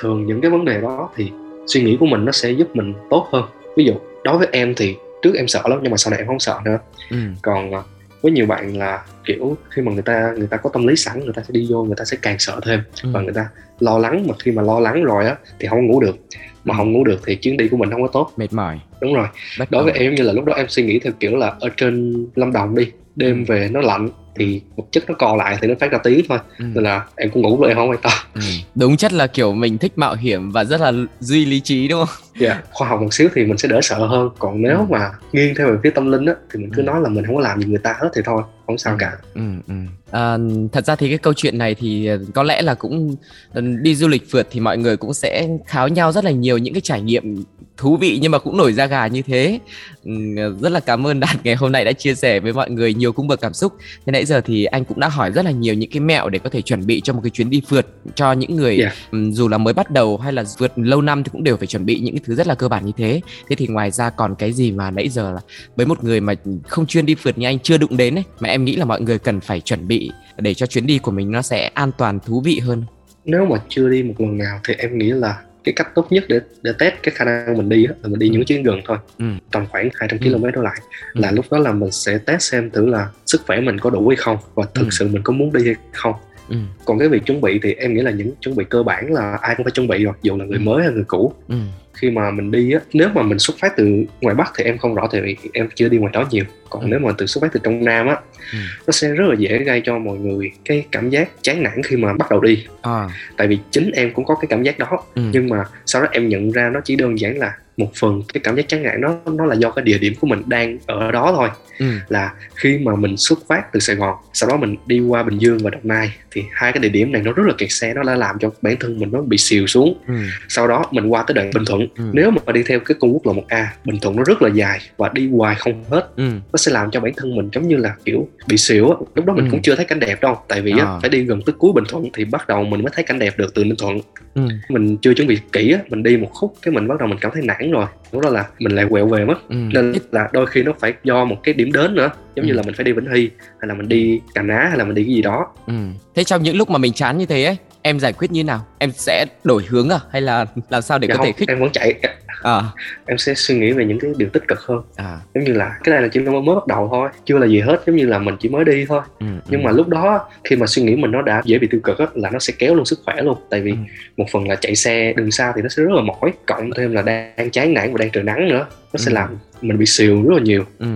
[0.00, 1.30] thường những cái vấn đề đó thì
[1.66, 3.44] suy nghĩ của mình nó sẽ giúp mình tốt hơn
[3.76, 3.92] ví dụ
[4.24, 6.60] đối với em thì trước em sợ lắm nhưng mà sau này em không sợ
[6.64, 6.78] nữa
[7.10, 7.16] ừ.
[7.42, 7.82] còn à,
[8.22, 11.20] với nhiều bạn là kiểu khi mà người ta người ta có tâm lý sẵn
[11.24, 13.08] người ta sẽ đi vô người ta sẽ càng sợ thêm ừ.
[13.12, 13.48] và người ta
[13.80, 16.16] lo lắng mà khi mà lo lắng rồi á thì không ngủ được
[16.64, 16.78] mà Ừ.
[16.78, 19.26] không ngủ được thì chuyến đi của mình không có tốt mệt mỏi đúng rồi
[19.58, 21.68] bất đối với em như là lúc đó em suy nghĩ theo kiểu là ở
[21.76, 25.68] trên lâm đồng đi đêm về nó lạnh thì một chất nó co lại thì
[25.68, 26.64] nó phát ra tiếng thôi ừ.
[26.74, 28.40] nên là em cũng ngủ em không quan tâm ừ.
[28.74, 32.04] đúng chất là kiểu mình thích mạo hiểm và rất là duy lý trí đúng
[32.06, 32.64] không yeah.
[32.70, 34.84] khoa học một xíu thì mình sẽ đỡ sợ hơn còn nếu Ừ.
[34.90, 36.86] mà nghiêng theo về phía tâm linh á thì mình cứ Ừ.
[36.86, 38.96] nói là mình không có làm gì người ta hết thì thôi không sao Ừ.
[39.00, 39.74] cả Ừ, ừ.
[40.10, 40.38] À,
[40.72, 43.16] thật ra thì cái câu chuyện này thì có lẽ là cũng
[43.52, 46.58] ờ, đi du lịch phượt thì mọi người cũng sẽ kháo nhau rất là nhiều
[46.58, 47.44] những cái trải nghiệm
[47.76, 49.58] thú vị nhưng mà cũng nổi da gà như thế.
[50.04, 50.12] Ừ,
[50.60, 53.12] rất là cảm ơn đạt ngày hôm nay đã chia sẻ với mọi người nhiều
[53.12, 53.72] cung bậc cảm xúc.
[54.06, 56.38] Thế nãy giờ thì anh cũng đã hỏi rất là nhiều những cái mẹo để
[56.38, 58.92] có thể chuẩn bị cho một cái chuyến đi phượt cho những người Yeah.
[59.10, 61.66] ừm, dù là mới bắt đầu hay là vượt lâu năm thì cũng đều phải
[61.66, 63.20] chuẩn bị những cái thứ rất là cơ bản như thế.
[63.48, 65.40] Thế thì ngoài ra còn cái gì mà nãy giờ là
[65.76, 66.34] với một người mà
[66.66, 69.00] không chuyên đi phượt như anh chưa đụng đến ấy mà em nghĩ là mọi
[69.00, 69.97] người cần phải chuẩn bị
[70.38, 72.84] để cho chuyến đi của mình nó sẽ an toàn thú vị hơn
[73.24, 76.24] nếu mà chưa đi một lần nào thì em nghĩ là cái cách tốt nhất
[76.28, 78.32] để để test cái khả năng mình đi á, là mình đi Ừ.
[78.32, 79.24] những chuyến gần thôi Ừ.
[79.52, 80.30] tầm khoảng 200 Ừ.
[80.38, 80.76] km đổ lại
[81.14, 81.20] Ừ.
[81.20, 84.08] là lúc đó là mình sẽ test xem thử là sức khỏe mình có đủ
[84.08, 84.88] hay không và thực Ừ.
[84.90, 86.14] sự mình có muốn đi hay không
[86.48, 89.12] ừ, còn cái việc chuẩn bị thì em nghĩ là những chuẩn bị cơ bản
[89.12, 90.62] là ai cũng phải chuẩn bị rồi dù là người Ừ.
[90.62, 91.32] mới hay người cũ.
[91.48, 91.56] Ừ,
[91.94, 94.78] khi mà mình đi á nếu mà mình xuất phát từ ngoài bắc thì em
[94.78, 96.44] không rõ vì em chưa đi ngoài đó nhiều.
[96.70, 96.86] Còn Ừ.
[96.90, 98.16] nếu mà từ xuất phát từ trong nam á
[98.52, 98.58] Ừ.
[98.86, 101.96] nó sẽ rất là dễ gây cho mọi người cái cảm giác chán nản khi
[101.96, 102.66] mà bắt đầu đi.
[102.82, 105.04] À, tại vì chính em cũng có cái cảm giác đó.
[105.14, 108.22] Ừ, nhưng mà sau đó em nhận ra nó chỉ đơn giản là một phần
[108.34, 110.78] cái cảm giác chán nản đó nó là do cái địa điểm của mình đang
[110.86, 111.48] ở đó thôi.
[111.78, 115.22] Ừ, là khi mà mình xuất phát từ Sài Gòn sau đó mình đi qua
[115.22, 117.72] Bình Dương và Đồng Nai thì hai cái địa điểm này nó rất là kẹt
[117.72, 119.98] xe nó đã làm cho bản thân mình nó bị xìu xuống.
[120.08, 120.14] Ừ,
[120.48, 121.80] sau đó mình qua tới đoạn Bình Thuận.
[121.96, 122.04] Ừ.
[122.12, 124.78] nếu mà đi theo cái cung quốc lộ 1A Bình Thuận nó rất là dài
[124.96, 126.08] và đi hoài không hết.
[126.16, 128.96] Ừ, nó sẽ làm cho bản thân mình giống như là kiểu bị xỉu á.
[129.14, 129.48] Lúc đó mình Ừ.
[129.50, 130.36] cũng chưa thấy cảnh đẹp đâu.
[130.48, 130.98] Tại vì á, À.
[131.00, 133.34] phải đi gần tới cuối Bình Thuận thì bắt đầu mình mới thấy cảnh đẹp
[133.38, 133.98] được từ Ninh Thuận.
[134.34, 137.08] Ừ, mình chưa chuẩn bị kỹ á mình đi một khúc cái mình bắt đầu
[137.08, 139.56] mình cảm thấy nản rồi lúc đó là mình lại quẹo về mất ừ.
[139.74, 142.56] nên là đôi khi nó phải do một cái điểm đến nữa giống như Ừ.
[142.56, 144.94] là mình phải đi Vĩnh Hy hay là mình đi Cà Ná hay là mình
[144.94, 145.72] đi cái gì đó Ừ.
[146.14, 147.56] Thế trong những lúc mà mình chán như thế ấy,
[147.88, 148.66] em giải quyết như nào?
[148.78, 149.98] Em sẽ đổi hướng à?
[150.10, 151.48] Hay là làm sao để Dạ có thể không, khích?
[151.48, 151.94] em vẫn chạy.
[152.42, 152.62] À,
[153.06, 154.82] em sẽ suy nghĩ về những cái điều tích cực hơn.
[154.96, 157.46] À, giống như là cái này là chỉ mới mới bắt đầu thôi chưa là
[157.46, 159.00] gì hết giống như là mình chỉ mới đi thôi.
[159.20, 161.68] Ừ, nhưng ừ, mà lúc đó khi mà suy nghĩ mình nó đã dễ bị
[161.70, 163.38] tiêu cực á là nó sẽ kéo luôn sức khỏe luôn.
[163.50, 163.76] Tại vì Ừ.
[164.16, 166.92] một phần là chạy xe đường xa thì nó sẽ rất là mỏi cộng thêm
[166.92, 168.66] là đang chán nản và đang trời nắng nữa.
[168.92, 169.14] Nó sẽ Ừ.
[169.14, 170.64] làm mình bị xìu rất là nhiều.
[170.78, 170.86] Ừ,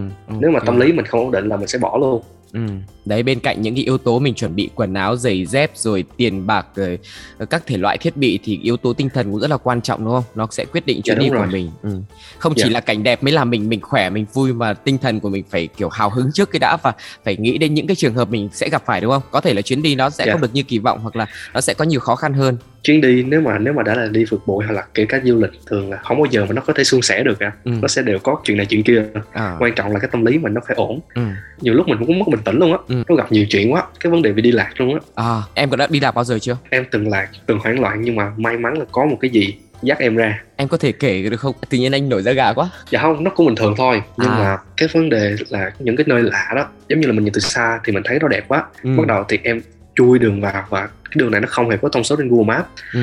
[0.40, 2.22] nếu mà tâm lý mình không ổn định là mình sẽ bỏ luôn.
[2.52, 2.60] Ừ.
[3.04, 6.04] Đấy bên cạnh những cái yếu tố mình chuẩn bị quần áo, giày dép rồi
[6.16, 6.98] tiền bạc rồi
[7.38, 9.80] ờ, các thể loại thiết bị thì yếu tố tinh thần cũng rất là quan
[9.80, 10.24] trọng đúng không?
[10.34, 11.52] Nó sẽ quyết định chuyến Dạ, đi đúng của rồi.
[11.52, 11.70] mình.
[11.82, 11.90] Ừ.
[12.38, 12.68] Không chỉ Dạ.
[12.70, 15.44] là cảnh đẹp mới làm mình mình khỏe, mình vui mà tinh thần của mình
[15.50, 16.92] phải kiểu hào hứng trước cái đã và
[17.24, 19.22] phải nghĩ đến những cái trường hợp mình sẽ gặp phải đúng không?
[19.30, 20.32] Có thể là chuyến đi nó sẽ Dạ.
[20.32, 22.56] không được như kỳ vọng hoặc là nó sẽ có nhiều khó khăn hơn.
[22.84, 25.20] chuyến đi nếu mà nếu mà đã là đi vượt bội hay là kể cả
[25.24, 27.52] du lịch thường là không bao giờ mà nó có thể suôn sẻ được cả
[27.64, 27.72] Ừ.
[27.82, 29.56] nó sẽ đều có chuyện này chuyện kia À.
[29.58, 31.22] quan trọng là cái tâm lý mình nó phải ổn Ừ.
[31.60, 33.02] nhiều lúc mình cũng mất bình tĩnh luôn á Ừ.
[33.08, 35.70] nó gặp nhiều chuyện quá cái vấn đề về đi lạc luôn á À, em
[35.70, 36.56] có đã đi lạc bao giờ chưa?
[36.70, 39.54] em từng lạc từng hoảng loạn nhưng mà may mắn là có một cái gì
[39.82, 42.52] dắt em ra em có thể kể được không tự nhiên anh nổi da gà
[42.52, 44.38] quá dạ không nó cũng bình thường thôi nhưng À.
[44.38, 47.32] mà cái vấn đề là những cái nơi lạ đó giống như là mình nhìn
[47.32, 48.90] từ xa thì mình thấy nó đẹp quá ừ.
[48.98, 49.60] bắt đầu thì em
[49.96, 52.44] chui đường vào và cái đường này nó không hề có thông số trên Google
[52.56, 53.00] Maps ừ.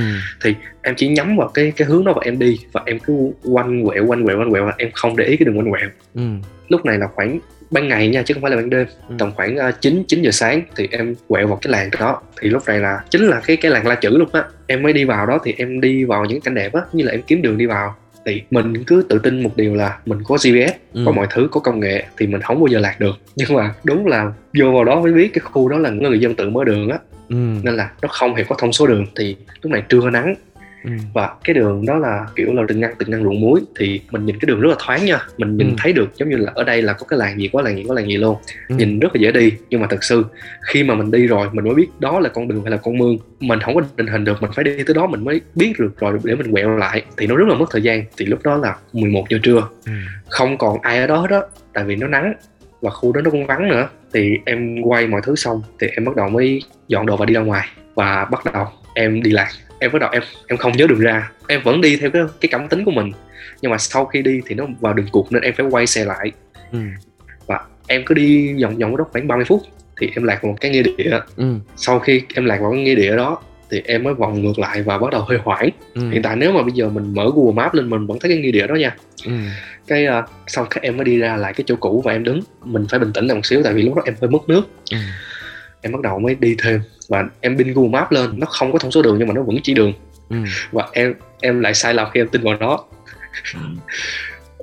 [0.82, 3.14] em chỉ nhắm vào cái cái hướng đó và em đi và em cứ
[3.52, 5.90] quanh quẹo quanh quẹo quanh quẹo và em không để ý cái đường quanh quẹo
[6.16, 6.22] Ừ.
[6.70, 7.40] lúc này là khoảng
[7.72, 8.88] ban ngày nha chứ không phải là ban đêm.
[9.10, 9.16] Ừ.
[9.20, 12.22] tầm khoảng uh, 9 9 giờ sáng thì em quẹo vào cái làng đó.
[12.42, 14.44] Thì lúc này là chính là cái cái làng la chữ luôn á.
[14.68, 17.12] Em mới đi vào đó thì em đi vào những cảnh đẹp á như là
[17.12, 17.96] em kiếm đường đi vào.
[18.26, 21.04] Thì mình cứ tự tin một điều là mình có GPS Ừ.
[21.06, 23.16] có mọi thứ có công nghệ thì mình không bao giờ lạc được.
[23.36, 26.36] Nhưng mà đúng là vô vào đó mới biết cái khu đó là người dân
[26.36, 26.98] tự mở đường á.
[27.30, 27.36] Ừ.
[27.64, 29.06] nên là nó không hề có thông số đường.
[29.16, 30.36] Thì lúc này trưa nắng
[30.84, 30.92] Ừ.
[31.14, 33.62] và cái đường đó là kiểu là từng ngăn từng ngăn ruộng muối.
[33.80, 35.20] Thì mình nhìn cái đường rất là thoáng nha.
[35.38, 35.74] Mình nhìn Ừ.
[35.78, 37.86] thấy được giống như là ở đây là có cái làng gì có làng gì
[37.88, 38.38] có làng gì luôn.
[38.70, 38.76] Ừ.
[38.76, 39.52] nhìn rất là dễ đi.
[39.70, 40.26] Nhưng mà thật sự
[40.62, 42.98] khi mà mình đi rồi mình mới biết đó là con đường hay là con
[42.98, 43.18] mương.
[43.40, 44.42] Mình không có định hình được.
[44.42, 47.04] Mình phải đi tới đó mình mới biết được rồi để mình quẹo lại.
[47.18, 48.04] Thì nó rất là mất thời gian.
[48.18, 49.64] Thì lúc đó là 11 giờ trưa.
[49.86, 49.92] Ừ.
[50.30, 51.40] không còn ai ở đó hết á
[51.74, 52.34] tại vì nó nắng
[52.82, 53.90] và khu đó nó cũng vắng nữa.
[54.14, 57.34] Thì em quay mọi thứ xong thì em bắt đầu mới dọn đồ và đi
[57.34, 58.66] ra ngoài và bắt đầu
[59.00, 61.96] em đi lạc em bắt đầu em em không nhớ đường ra em vẫn đi
[61.98, 63.12] theo cái cái cảm tính của mình
[63.62, 66.06] nhưng mà sau khi đi thì nó vào đường cụt nên em phải quay xe
[66.06, 66.32] lại
[66.72, 66.80] Ừ.
[67.88, 69.62] em cứ đi vòng vòng đó khoảng 30 phút
[70.02, 71.56] thì em lạc vào một cái nghĩa địa Ừ.
[71.76, 73.42] sau khi em lạc vào cái nghĩa địa đó
[73.72, 76.10] thì em mới vòng ngược lại và bắt đầu hơi hoảng Ừ.
[76.12, 78.38] hiện tại nếu mà bây giờ mình mở Google Maps lên mình vẫn thấy cái
[78.38, 78.96] nghĩa địa đó nha
[79.26, 79.32] Ừ.
[79.88, 82.40] cái uh, xong cái em mới đi ra lại cái chỗ cũ và em đứng
[82.64, 84.62] mình phải bình tĩnh lại một xíu tại vì lúc đó em hơi mất nước
[84.92, 84.98] Ừ.
[85.82, 88.30] em bắt đầu mới đi thêm và em pin Google Maps lên.
[88.40, 89.94] Nó không có thông số đường nhưng mà nó vẫn chỉ đường.
[90.30, 90.38] Ừ.
[90.72, 92.80] và em em lại sai lầm khi em tin vào nó.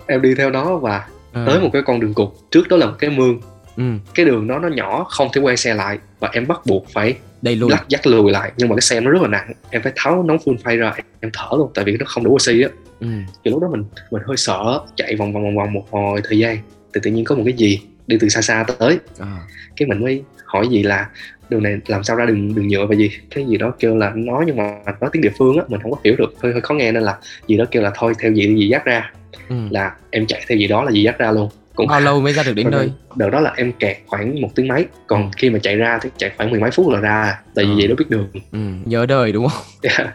[0.07, 1.45] Em đi theo nó và Ờ.
[1.47, 2.29] tới một cái con đường cụt.
[2.51, 3.41] Trước đó là một cái mương.
[3.77, 3.83] Ừ.
[4.14, 7.14] cái đường đó nó nhỏ không thể quay xe lại và em bắt buộc phải
[7.43, 8.53] đây luôn lắc dắt lùi lại.
[8.57, 9.53] Nhưng mà cái xe nó rất là nặng.
[9.71, 12.31] Em phải tháo nóng full phay ra em thở luôn tại vì nó không đủ
[12.35, 12.69] oxy á.
[13.01, 13.07] Ừ.
[13.45, 16.39] thì lúc đó mình mình hơi sợ chạy vòng vòng vòng vòng một hồi thời
[16.39, 16.59] gian.
[16.95, 18.99] Thì tự nhiên có một cái gì đi từ xa xa tới.
[19.19, 19.37] À.
[19.77, 21.09] cái mình mới hỏi gì là
[21.51, 22.86] đường này làm sao ra đường đường nhựa?
[22.86, 25.64] Và gì cái gì đó kêu là nói nhưng mà nói tiếng địa phương á
[25.68, 27.92] mình không có hiểu được hơi hơi khó nghe nên là gì đó kêu là
[27.94, 29.12] thôi theo gì gì dắt ra.
[29.49, 29.57] Ừ.
[29.70, 32.33] là em chạy theo gì đó là gì dắt ra luôn cũng bao lâu mới
[32.33, 35.29] ra được đến nơi đợt đó là em kẹt khoảng một tiếng mấy còn Ừ.
[35.37, 37.77] khi mà chạy ra thì chạy khoảng mười mấy phút là ra tại vì Ờ.
[37.77, 38.59] vậy đó biết đường ừ.
[38.85, 39.62] nhớ đời đúng không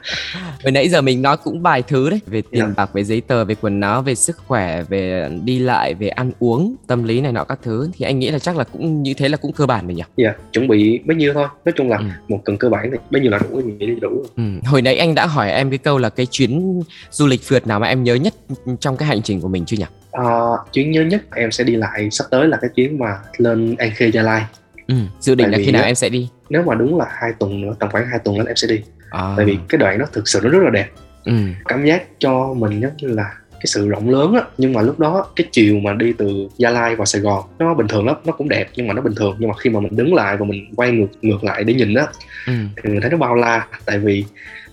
[0.64, 2.74] Hồi nãy giờ mình nói cũng vài thứ đấy Về tiền Dạ.
[2.78, 6.32] bạc, về giấy tờ, về quần áo, về sức khỏe, về đi lại, về ăn
[6.40, 9.14] uống, tâm lý này nọ các thứ Thì anh nghĩ là chắc là cũng như
[9.14, 11.90] thế là cũng cơ bản rồi nhỉ dạ chuẩn bị bấy nhiêu thôi nói chung
[11.90, 12.04] là Ừ.
[12.28, 14.44] một cần cơ bản thì bấy nhiêu là đủ cái gì đi đủ ừ.
[14.66, 16.82] Hồi nãy anh đã hỏi em cái câu là cái chuyến
[17.12, 18.34] du lịch phượt nào mà em nhớ nhất
[18.80, 19.86] trong cái hành trình của mình chưa nhỉ?
[20.12, 23.76] Ờ, chuyến nhớ nhất em sẽ đi lại sắp tới là cái chuyến mà lên
[23.80, 24.44] An Khê Gia Lai
[24.88, 24.96] Ừ.
[25.20, 26.30] Dự định Tại là khi nào em sẽ đi?
[26.50, 28.82] nếu mà đúng là hai tuần nữa tầm khoảng hai tuần nữa em sẽ đi
[29.10, 29.34] À.
[29.38, 30.88] tại vì cái đoạn đó thực sự nó rất là đẹp
[31.26, 31.34] ừ.
[31.68, 35.00] cảm giác cho mình giống như là cái sự rộng lớn á nhưng mà lúc
[35.00, 38.16] đó cái chiều mà đi từ Gia Lai vào Sài Gòn nó bình thường lắm
[38.26, 40.38] nó cũng đẹp nhưng mà nó bình thường nhưng mà khi mà mình đứng lại
[40.38, 42.08] và mình quay ngược ngược lại để nhìn á
[42.48, 42.54] Ừ.
[42.84, 44.26] thì mình thấy nó bao la tại vì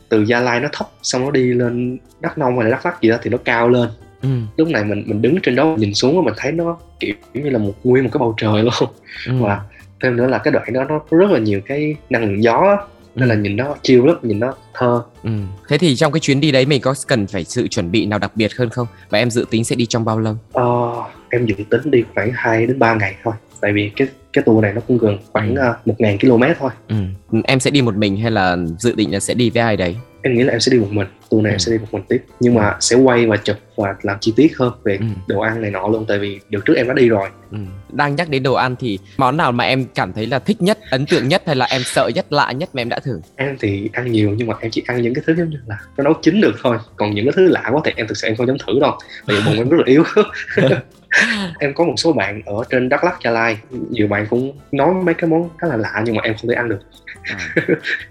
[0.09, 3.03] từ Gia Lai nó thấp xong nó đi lên Đắk Nông hay là Đắk Lắk
[3.03, 3.89] gì đó thì nó cao lên
[4.23, 4.29] Ừ.
[4.57, 7.51] lúc này mình mình đứng trên đó nhìn xuống và mình thấy nó kiểu như
[7.51, 8.91] là một nguyên một cái bầu trời luôn
[9.27, 9.33] Ừ.
[9.41, 9.61] và
[10.03, 12.53] thêm nữa là cái đoạn đó nó có rất là nhiều cái năng lượng gió
[12.59, 12.77] á,
[13.15, 15.31] nên là nhìn nó chill lắm nhìn nó thơ Ừ.
[15.69, 18.19] Thế thì trong cái chuyến đi đấy mình có cần phải sự chuẩn bị nào
[18.19, 18.87] đặc biệt hơn không?
[19.11, 20.37] Và em dự tính sẽ đi trong bao lâu?
[20.53, 20.91] Ờ,
[21.31, 24.63] em dự tính đi khoảng 2 đến 3 ngày thôi tại vì cái cái tour
[24.63, 25.71] này nó cũng gần khoảng Ừ.
[25.91, 26.97] uh, 1.000 km thôi Ừ.
[27.45, 29.97] Em sẽ đi một mình hay là dự định là sẽ đi với ai đấy?
[30.23, 31.55] Em nghĩ là em sẽ đi một mình tour này Ừ.
[31.55, 34.33] em sẽ đi một mình tiếp nhưng mà sẽ quay và chụp và làm chi
[34.37, 35.07] tiết hơn về Ừ.
[35.27, 37.59] đồ ăn này nọ luôn tại vì đợt trước em đã đi rồi Ừ.
[37.93, 40.79] Đang nhắc đến đồ ăn thì món nào mà em cảm thấy là thích nhất,
[40.91, 43.21] ấn tượng nhất hay là em sợ nhất, lạ nhất mà em đã thử?
[43.37, 45.79] em thì ăn nhiều nhưng mà em chỉ ăn những cái thứ giống như là
[45.97, 48.29] nó nấu chín được thôi còn những cái thứ lạ quá thì em thực sự
[48.29, 50.03] em không dám thử đâu tại vì bụng em rất là yếu
[51.59, 53.59] em có một số bạn ở trên Đắk Lắk Gia Lai
[53.91, 56.55] nhiều bạn cũng nói mấy cái món khá là lạ nhưng mà em không thể
[56.55, 56.81] ăn được.
[57.23, 57.37] À.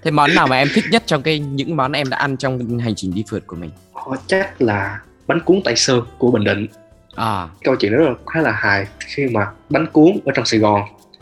[0.03, 2.79] Thế món nào mà em thích nhất trong cái những món em đã ăn trong
[2.79, 3.69] hành trình đi phượt của mình?
[3.93, 6.67] Ờ, chắc là bánh cuốn Tây Sơn của Bình Định.
[7.15, 10.59] À, câu chuyện đó là khá là hài khi mà bánh cuốn ở trong Sài
[10.59, 10.81] Gòn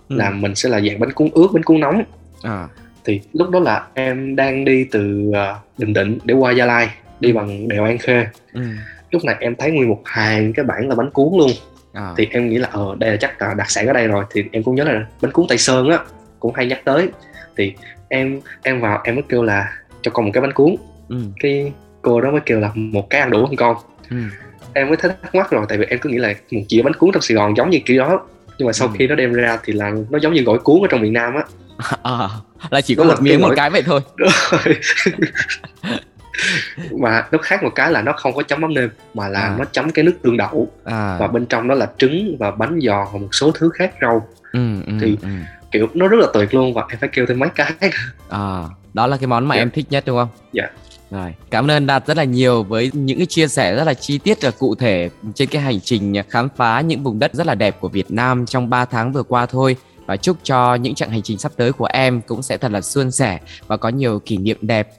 [0.09, 0.15] Ừ.
[0.15, 2.03] là mình sẽ là dạng bánh cuốn ướt bánh cuốn nóng.
[2.43, 2.67] À,
[3.05, 6.89] thì lúc đó là em đang đi từ ờ, Bình Định để qua Gia Lai
[7.19, 8.26] đi bằng đèo An Khê.
[8.53, 8.61] Ừ,
[9.16, 11.51] lúc này em thấy nguyên một hàng cái bảng là bánh cuốn luôn.
[11.93, 14.24] À, thì em nghĩ là ờ đây là chắc là đặc sản ở đây rồi.
[14.32, 15.99] Thì em cũng nhớ là bánh cuốn Tây Sơn á
[16.39, 17.09] cũng hay nhắc tới.
[17.57, 17.74] Thì
[18.09, 20.76] em em vào em mới kêu là cho con một cái bánh cuốn.
[21.09, 23.78] Ừ, cái cô đó mới kêu là một cái ăn đủ không con?
[24.09, 24.18] Ừ,
[24.74, 26.93] em mới thấy thắc mắc rồi tại vì em cứ nghĩ là một dĩa bánh
[26.93, 28.26] cuốn trong Sài Gòn giống như kiểu đó.
[28.57, 28.93] Nhưng mà sau Ừ.
[28.99, 31.34] khi nó đem ra thì là nó giống như gỏi cuốn ở trong miền Nam
[31.36, 31.43] á.
[32.03, 32.28] À,
[32.70, 34.01] là chỉ có Đó một miếng một cái vậy thôi.
[37.02, 39.56] Mà nó khác một cái là nó không có chấm mắm nêm mà là À.
[39.60, 42.80] nó chấm cái nước tương đậu à và bên trong đó là trứng và bánh
[42.84, 45.28] giò và một số thứ khác rau ừ, ừ, thì- ừ.
[45.72, 47.72] kiểu nó rất là tuyệt luôn và em phải kêu thêm mấy cái
[48.30, 48.64] À,
[48.94, 49.62] đó là cái món mà Dạ.
[49.62, 50.30] em thích nhất đúng không?
[50.54, 50.64] Dạ.
[51.12, 54.18] Rồi, cảm ơn Đạt rất là nhiều với những cái chia sẻ rất là chi
[54.18, 57.56] tiết và cụ thể trên cái hành trình khám phá những vùng đất rất là
[57.56, 59.76] đẹp của Việt Nam trong 3 tháng vừa qua thôi.
[60.06, 62.82] Và chúc cho những chặng hành trình sắp tới của em cũng sẽ thật là
[62.82, 64.89] suôn sẻ và có nhiều kỷ niệm đẹp,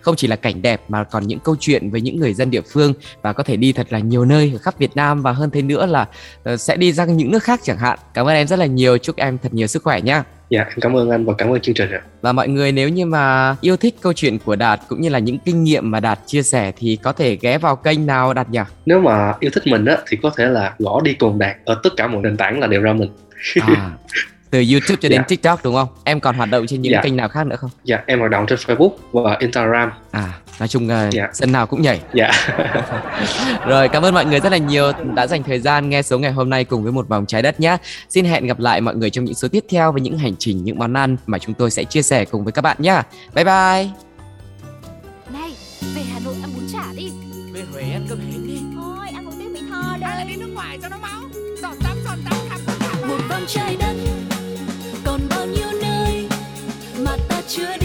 [0.00, 2.60] không chỉ là cảnh đẹp mà còn những câu chuyện với những người dân địa
[2.72, 2.92] phương
[3.22, 5.62] và có thể đi thật là nhiều nơi ở khắp Việt Nam và hơn thế
[5.62, 6.08] nữa là
[6.44, 7.98] ờ, sẽ đi ra những nước khác chẳng hạn.
[8.14, 10.22] Cảm ơn em rất là nhiều, chúc em thật nhiều sức khỏe nhá.
[10.50, 12.88] dạ em cảm ơn anh và cảm ơn chương trình ạ Và mọi người nếu
[12.88, 16.00] như mà yêu thích câu chuyện của Đạt cũng như là những kinh nghiệm mà
[16.00, 18.60] Đạt chia sẻ thì có thể ghé vào kênh nào Đạt nhỉ?
[18.86, 21.80] nếu mà yêu thích mình á thì có thể là gõ đi cùng đạt ở
[21.82, 23.10] tất cả mọi nền tảng là đều ra mình
[23.60, 23.90] À,
[24.54, 25.24] từ YouTube cho đến Dạ.
[25.28, 25.88] TikTok đúng không?
[26.04, 27.00] Em còn hoạt động trên những Dạ.
[27.02, 27.70] kênh nào khác nữa không?
[27.84, 31.28] dạ em hoạt động trên facebook và instagram À, nói chung là Dạ.
[31.32, 32.00] sân nào cũng nhảy.
[32.14, 32.30] dạ
[33.66, 36.32] Rồi, cảm ơn mọi người rất là nhiều đã dành thời gian nghe số ngày
[36.32, 37.76] hôm nay cùng với một vòng trái đất nhé.
[38.08, 40.64] Xin hẹn gặp lại mọi người trong những số tiếp theo với những hành trình,
[40.64, 43.02] những món ăn mà chúng tôi sẽ chia sẻ cùng với các bạn nhé.
[43.34, 43.88] Bye bye.
[45.32, 45.50] Này,
[45.94, 47.10] về Hà Nội ăn bún chả đi
[47.52, 50.36] Về Huế ăn cơm hến đi Thôi, ăn một tiếng Mỹ Tho Hay là đi
[50.36, 51.20] nước ngoài cho nó máu
[51.62, 53.94] Giọt tắm giọt tắm khắp khắp khắp Một vòng trái đất
[57.56, 57.83] chưa